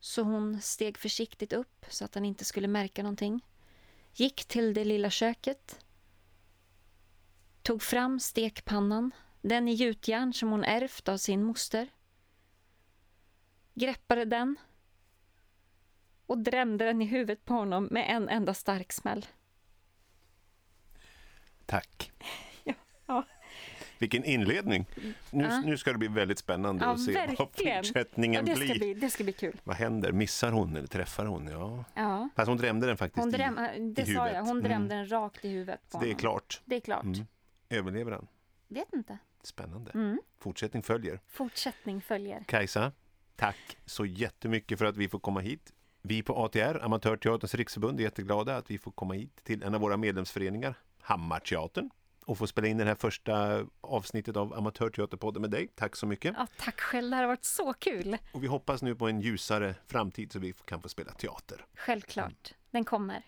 [0.00, 3.44] Så hon steg försiktigt upp så att han inte skulle märka någonting.
[4.14, 5.84] Gick till det lilla köket.
[7.62, 9.10] Tog fram stekpannan,
[9.42, 11.88] den i gjutjärn som hon ärvt av sin moster.
[13.74, 14.56] Greppade den
[16.26, 19.26] och drämde den i huvudet på honom med en enda stark smäll.
[21.66, 22.12] Tack.
[23.06, 23.24] Ja.
[23.98, 24.86] Vilken inledning.
[25.30, 25.60] Nu, Ja.
[25.60, 27.76] nu ska det bli väldigt spännande Ja, att se vad verkligen.
[27.84, 28.78] fortsättningen Ja, det, ska blir.
[28.78, 29.60] bli, det ska bli kul.
[29.64, 30.12] Vad händer?
[30.12, 31.46] Missar hon eller träffar hon?
[31.46, 31.84] Ja.
[31.94, 32.28] Ja.
[32.36, 34.34] Fast hon drämde den faktiskt Hon dräm, i, det i sa huvudet.
[34.34, 34.62] jag, hon Mm.
[34.62, 36.18] drämde den rakt i huvudet på det är honom.
[36.18, 36.60] klart.
[36.64, 37.04] Det är klart.
[37.04, 37.26] Mm.
[37.68, 38.26] Överlever han?
[38.68, 39.18] Vet inte.
[39.42, 39.90] Spännande.
[39.94, 40.18] Mm.
[40.38, 41.20] Fortsättning följer.
[41.26, 42.44] Fortsättning följer.
[42.48, 42.92] Kajsa,
[43.36, 45.72] tack så jättemycket för att vi får komma hit.
[46.02, 49.80] Vi på ATR, Amatörteaterns riksförbund, är jätteglada att vi får komma hit till en av
[49.80, 51.90] våra medlemsföreningar, Hammarteatern.
[52.26, 55.68] att få spela in det här första avsnittet av Amatörteaterpodden med dig.
[55.74, 56.34] Tack så mycket.
[56.38, 58.16] Ja, tack själv, det här har varit så kul.
[58.32, 61.66] Och vi hoppas nu på en ljusare framtid så vi kan få spela teater.
[61.74, 63.22] Självklart, den kommer.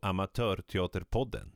[0.00, 1.54] Amatörteaterpodden.